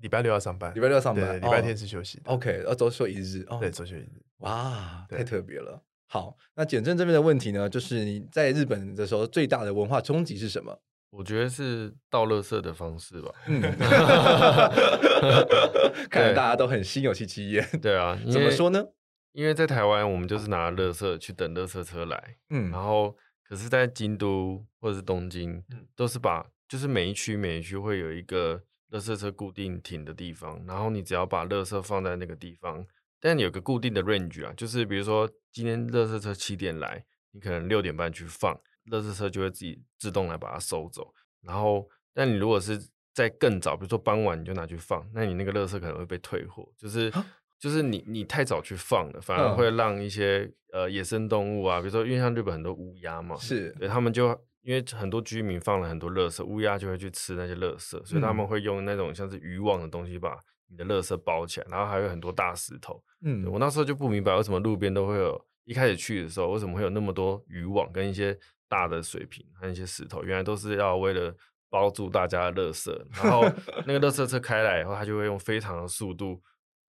[0.00, 2.20] 礼拜六要上班，礼拜六要上班，礼拜天是休息。
[2.26, 3.42] OK，要周休一日。
[3.48, 4.22] 哦对，周休一日。
[4.40, 5.82] 哇，太特别了。
[6.06, 10.78] 好，那简正这边的问题呢，就是你在日本的时候最大的文化冲击是什么？
[11.10, 13.30] 我觉得是倒垃圾的方式吧。
[13.46, 13.60] 嗯，
[16.10, 17.66] 看来大家都很心有戚戚焉。
[17.80, 18.84] 对啊， 怎么说呢？
[19.32, 22.36] 因为在台湾，我们就是拿垃圾去等垃圾车来。
[22.50, 23.16] 嗯，然后
[23.48, 25.62] 可是，在京都或者是东京，
[25.94, 28.62] 都是把就是每一区每一区会有一个。
[28.92, 32.86] 垃圾车固定停的地方，然后你只要把垃圾放在那个地方，
[33.20, 38.58] 但你有个固定的 range 啊，就是比如说今天垃圾车七点来，你可能六点半去放，
[38.90, 41.12] 垃圾车就会自己自动来把它收走。
[41.42, 42.80] 然后，但你如果是
[43.12, 47.12] 在更早，比如说傍晚你就拿去放，那你那个垃圾可能会被退货，就是
[47.58, 54.38] 就是你你太早去放了，反而会让一些呃野生动物啊，比如说因为像日本很多乌鸦嘛，是对他们就。
[54.62, 60.36] 因为很多居民放了很多垃圾，乌鸦就会去吃那些垃圾，所以他们会用那种像是渔网的东西把
[60.68, 63.00] 你的垃圾包起来，然后还有很多大石头。
[63.22, 68.36] 嗯，我那时候就不明白为什么路边都会有，一开始去的时候为什么会有那么多渔网跟一些
[68.68, 71.34] 大的水瓶和一些石头，原来都是要为了
[71.70, 72.90] 包住大家的垃圾。
[73.14, 73.42] 然后
[73.86, 76.42] 那个垃圾车开来以后，他就会用非常的速度，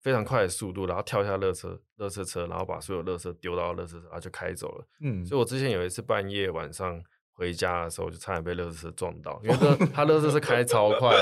[0.01, 4.87] 非常快的速度，然后跳下垃圾垃圾车，然后把所有垃圾丢到垃圾车，然后就开走了。
[5.01, 7.03] 嗯，所以我之前有一次半夜晚上。
[7.37, 9.57] 回家的时候就差点被垃圾车撞到，因为
[9.93, 11.13] 他垃圾车开超快，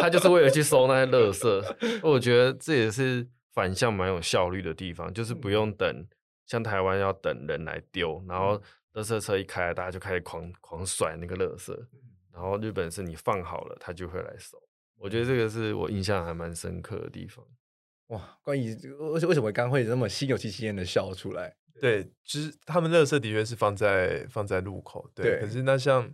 [0.00, 2.00] 他就是为了去收那些垃圾。
[2.02, 6.06] 我觉得这也是反向蛮有效率的地方，就是不用等，
[6.46, 8.58] 像台湾要等人来丢，然后
[8.94, 11.72] 垃圾车一开，大家就开始狂狂甩那个垃圾。
[12.32, 14.56] 然后日本是你放好了，他就会来收。
[14.96, 17.44] 我觉得这个是我印象还蛮深刻的地方。
[18.08, 21.56] 哇，关于为为什么刚会那么心有戚戚焉的笑出来？
[21.80, 25.38] 对，其实他们垃圾的确是放在放在路口，对。
[25.38, 26.12] 对，可是那像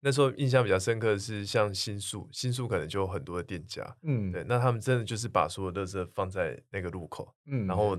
[0.00, 4.44] 那时候印象比较深刻的是，像新宿，新宿可能就有很多的店家，嗯，对。
[4.46, 7.66] 那他们真的就是把所有垃圾放在那个路口，嗯。
[7.66, 7.98] 然后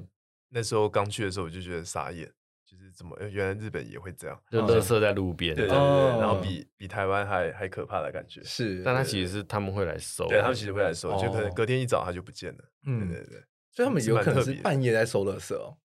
[0.49, 2.31] 那时候刚去的时候，我就觉得傻眼，
[2.77, 5.77] 就是怎么原来日本也会这样，就垃圾在路边，对对对。
[5.77, 8.81] 哦、然后比比台湾还还可怕的感觉，是。
[8.83, 13.43] 但他其实是他们会来收，对他们其实会来收，就可能隔天一早他就不见了，嗯，对对对。
[13.71, 15.77] 所以他们有可能是半夜在收垃圾哦。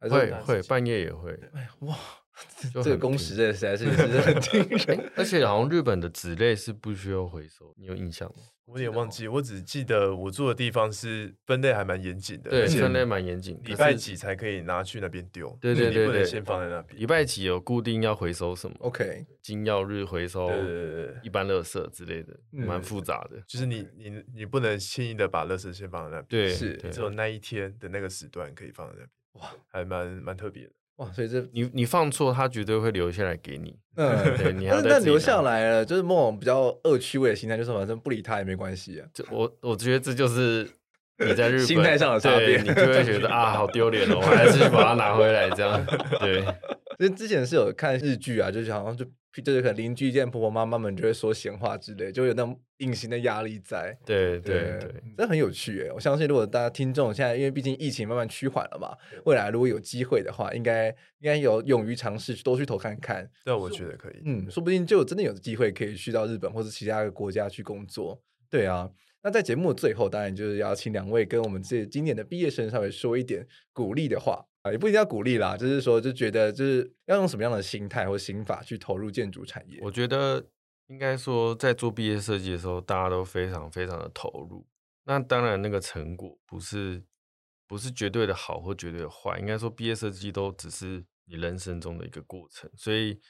[0.00, 1.96] 会会半夜也会，哎哇，
[2.82, 5.12] 这个工时这实在是 是很惊人。
[5.16, 8.42] 而且好像日本的纸类是不需要回收，你有印象吗？
[8.66, 13.60] 我有点忘记，我只记得我住的地方是分类还蛮严谨的，对，分类蛮严谨。
[13.64, 15.54] 礼拜几才可以拿去那边丢？
[15.60, 16.98] 对对对对，先放在那边。
[16.98, 23.38] 礼拜几有固定要回收什么？OK，金曜日回收，对对对，一般垃圾之类的，蛮复杂的。
[23.46, 29.10] 就是你你你不能轻易的把垃圾先放在那边，对，是只有那一天的那个时段可以放在那边。
[29.34, 31.10] 哇，还蛮蛮特别的哇！
[31.12, 33.74] 所以这你你放错，他绝对会留下来给你。
[33.96, 39.06] 嗯， 对，你 要但留下来了，就是某种比较恶趣味的心态，就是反正不理他也没关系啊。
[39.12, 40.68] 就我我觉得这就是
[41.18, 45.84] 你在日本 心态上的差别，你就会觉得啊，好丢脸哦，我还是去把它拿回来这样。
[46.20, 46.44] 对，
[46.98, 49.04] 因为之前是有看日剧啊，就是好像就。
[49.42, 53.92] 就是可能邻居见婆婆妈妈们就会说闲话之类，就有那种隐形的压力在。
[54.06, 55.90] 对对对，对，这很有趣诶。
[55.90, 60.86] 我相信如果大家听众现在，因为毕竟疫情慢慢趋缓了嘛，未来如果有机会的话，应该
[61.18, 63.28] 应该有勇于尝试多去投看看。
[63.44, 64.22] 对，我觉得可以。
[64.24, 68.22] 嗯，说不定就真的有机会可以去到日本或者其他的国家去工作。
[68.48, 68.88] 对啊，
[69.24, 74.46] 那在节目的最后，当然就是要请两位跟我们这今年的毕业生稍微说一点鼓励的话。
[74.64, 79.78] 啊，也不一定要鼓励啦，就是说，就觉得就是要用什么样的心态或心法去投入建筑产业。
[79.82, 80.42] 我觉得
[80.86, 84.66] 应该说，在做毕业设计的时候，大家都非常非常的投入。
[85.04, 87.04] 那当然，那个成果不是
[87.68, 92.70] 不是绝对的好或绝对的坏，应该说，毕业设计都只是你人生中的一个过程。
[92.74, 93.20] 所以，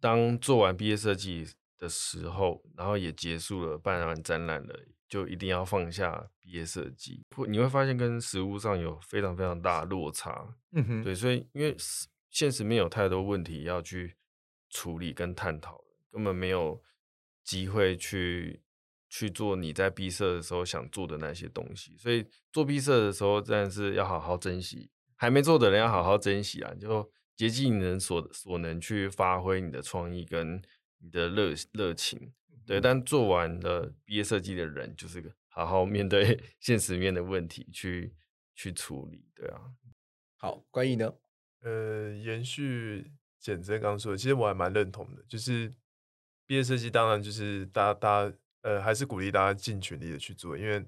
[0.00, 1.46] 当做完毕业设计
[1.76, 4.74] 的时候，然后也结束了，办完展览了。
[5.08, 10.56] 就一定要放下毕业设计，会你会发现跟实物上有非常非常大的落差。
[10.72, 11.76] 嗯哼，对，所以因为
[12.30, 14.16] 现实面有太多问题要去
[14.70, 15.78] 处理跟探讨，
[16.10, 16.82] 根本没有
[17.44, 18.62] 机会去
[19.10, 21.94] 去做你在毕设的时候想做的那些东西。
[21.98, 26.72] 所以做毕设的时候，真的是要好好珍惜，还没做的人要好好珍惜啊！
[26.80, 30.62] 就竭尽你能所所能去发挥你的创意跟
[30.98, 32.32] 你的热热情。
[32.66, 35.30] 对，但做完了毕业设计的人，就是个
[35.66, 38.14] 好好面对 现实面的问题去
[38.54, 39.28] 去处理。
[39.34, 39.60] 对啊，
[40.36, 41.12] 好，关于呢？
[41.60, 45.68] 呃，延续简真刚说的，其实我还蛮认同的，就是
[46.46, 50.86] 毕业设计当然就是大家大家呃还是鼓励大家尽全力的去做，因为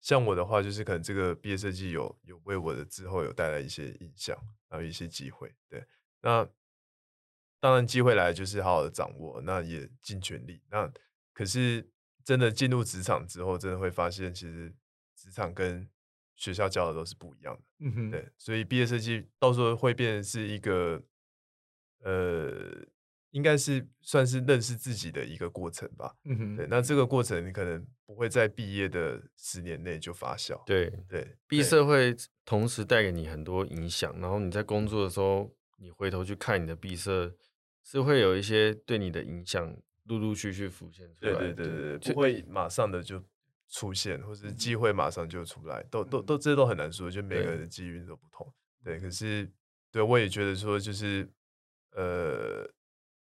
[0.00, 4.36] 像我的话，就是可能这个毕业设计有有为我的之后有带来一些影响，
[4.68, 5.52] 还有一些机会。
[5.68, 5.84] 对，
[6.20, 6.48] 那
[7.60, 10.62] 当然机会来就是好好的掌握，那也尽全力。
[10.68, 10.92] 那
[11.32, 11.88] 可是
[12.24, 14.72] 真的进入职场之后，真的会发现其实
[15.14, 15.88] 职场跟
[16.36, 21.00] 学校教的都是不一样的，嗯哼，对，所以毕业设计到时候会变成是一个，
[22.00, 22.84] 呃，
[23.30, 37.36] 应该是算是认识自己的一个过程吧，嗯哼，对，那这个过程你可能不会在毕业的十年内就发酵，对对，毕设会同时带给你很多影响，然后你在工作的时候，你回头去看你的毕设，
[37.84, 43.22] 是会有一些对你的影响陆陆续续浮现出来，对对对对，不会马上的就。
[43.74, 48.46] 出现，或是机会马上就出来，都都都这些都很难说，就每个人的机遇都不同。
[48.84, 49.50] 对，对，可是
[49.90, 51.26] 对我也觉得说，就是
[51.92, 52.70] 呃，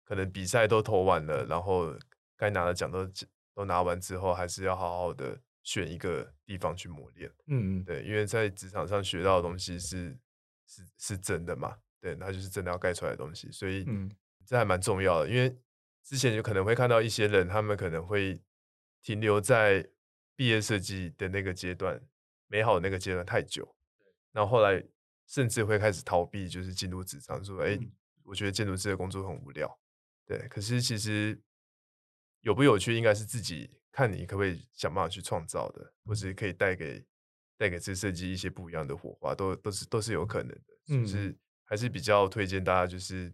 [0.04, 1.98] 可能比赛都投完了，然后
[2.38, 3.10] 该拿的奖都
[3.56, 7.28] 都拿完之后，还是要好好的选一个地方去磨练。
[7.48, 10.16] 嗯嗯，对，因为在职场上学到的东西是
[10.68, 13.84] 是是真的嘛，对，它就是真的要盖出来的东西，所以
[14.46, 15.28] 这还蛮重要的。
[15.28, 15.58] 因为
[16.06, 18.40] 之前就可能会看到一些人，他们可能会
[19.02, 19.90] 停留在。
[20.38, 21.98] 毕业设计的那个阶段，
[22.48, 23.74] 美好的那个阶段太久，
[24.34, 24.84] 然后后来
[25.28, 27.80] 甚至会开始逃避，就是进入职场，说：“哎，
[28.22, 29.80] 我觉得建筑师的工作很无聊。”
[30.28, 31.42] 对，可是其实
[32.42, 37.02] 有不有趣，应该是自己看你可不可以想办法去创造的，或是可以带给
[37.58, 41.00] 带给这设计一些不一样的火花，都都是都是有可能的。
[41.00, 41.34] 就是
[41.64, 43.34] 还是比较推荐大家，就是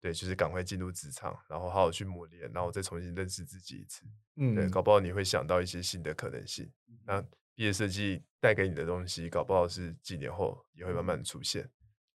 [0.00, 4.04] 对，就是赶快进入职场，然后好好去磨练，然后再重新认识自己一次。
[4.36, 6.70] 嗯，对，搞不好你会想到一些新的可能性。
[7.04, 7.20] 那
[7.54, 11.68] 毕业设计带给你的东西，搞不好是几年后也会慢慢出现。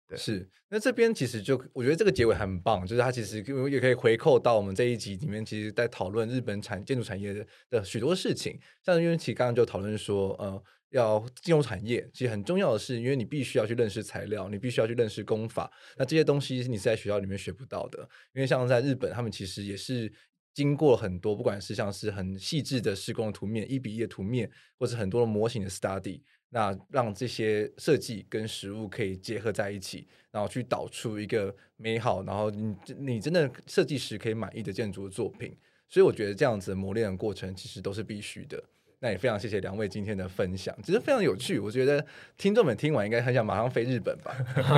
[0.08, 0.50] 对，是。
[0.70, 3.38] 那这边其实就我觉得这个结尾很棒，就是它其实
[3.70, 8.60] 也可以回扣到我们这一集里面，其实在讨论日本产建筑产业的的许多事情。
[8.82, 10.64] 像因为其实刚刚就讨论说，呃，
[10.94, 15.70] 要进入产业，其实很重要的是，因为你必须要去认识材料，你必须要去认识工法。
[15.98, 18.00] 那这些东西你是在学校里面学不到的，
[18.34, 20.10] 因为像在日本，他们其实也是。
[20.56, 35.58] 经过很多，不管是像是很细致的施工的图面、一比一的图面，或是很多的模型的 study，那让这些设计跟实物可以结合在一起，然后去导出一个美好，然后你你真的设计师可以满意的建筑的作品。
[35.90, 38.64] 所以我觉得这样子磨练的过程其实都是必须的。
[39.04, 41.60] 那也非常谢谢两位今天的分享，其实非常有趣。
[41.60, 42.04] 我觉得
[42.38, 44.34] 听众们听完应该很想马上飞日本吧。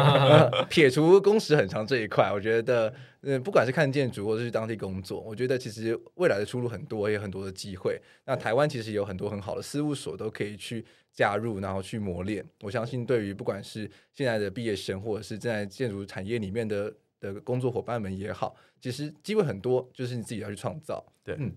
[0.67, 8.01] 撇除工时很长这一块，我觉得，嗯，不管是看建筑或者是当地工作，我觉得其实未来的出路很多，也有很多的机会。
[8.25, 12.43] 那台湾其实有很多很好的事务所都可以去加入，然后去磨练。
[12.63, 21.05] 我相信，对于不管是现在的毕业生，或者是正在建筑产业里面的的工作伙伴们也好，其实机会很多，就是你自己要去创造。
[21.23, 21.51] 对，嗯，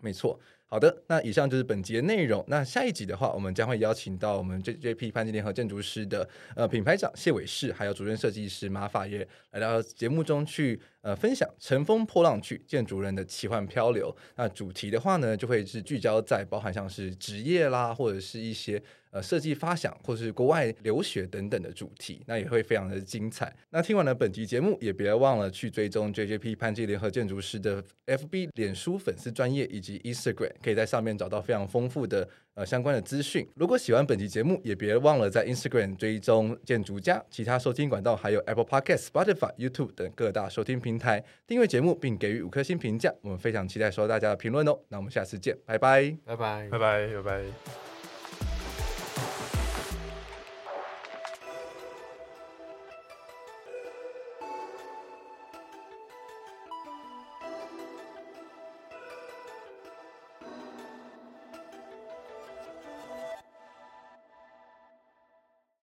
[0.00, 0.38] 没错。
[0.68, 2.44] 好的，那以上就是本集的内容。
[2.48, 14.10] 那下一集的话，我们将会邀请到我们 JJP 潘金联合建筑师的呃品牌长谢伟士，还有主任设计师马法月来到节目中去呃分享《乘风破浪去建筑人的奇幻漂流》。
[14.34, 18.82] 那主题的话呢，就会是聚焦在包含像是职业啦，或者是一些。
[19.16, 23.50] 呃，设计发想或是国外留学等等的主题，那也会非常的精彩。
[23.70, 32.28] 那听完了本集节目，也别忘了去追踪 JJP 潘记联合建筑师的 FB 脸书粉丝专页以及 Instagram，可以在上面找到非常丰富的。
[32.56, 33.46] 呃，相关的资讯。
[33.54, 43.12] 如果喜欢本期节目，也别忘了在 Instagram 追踪建筑家，其他收听管道还有 Apple Podcast、Spotify、YouTube 等各大收听平台订阅节目，并给予五颗星评价。
[43.20, 44.78] 我们非常期待收到大家的评论哦。
[44.88, 47.95] 那我们下次见，拜拜，拜拜，拜拜，拜拜。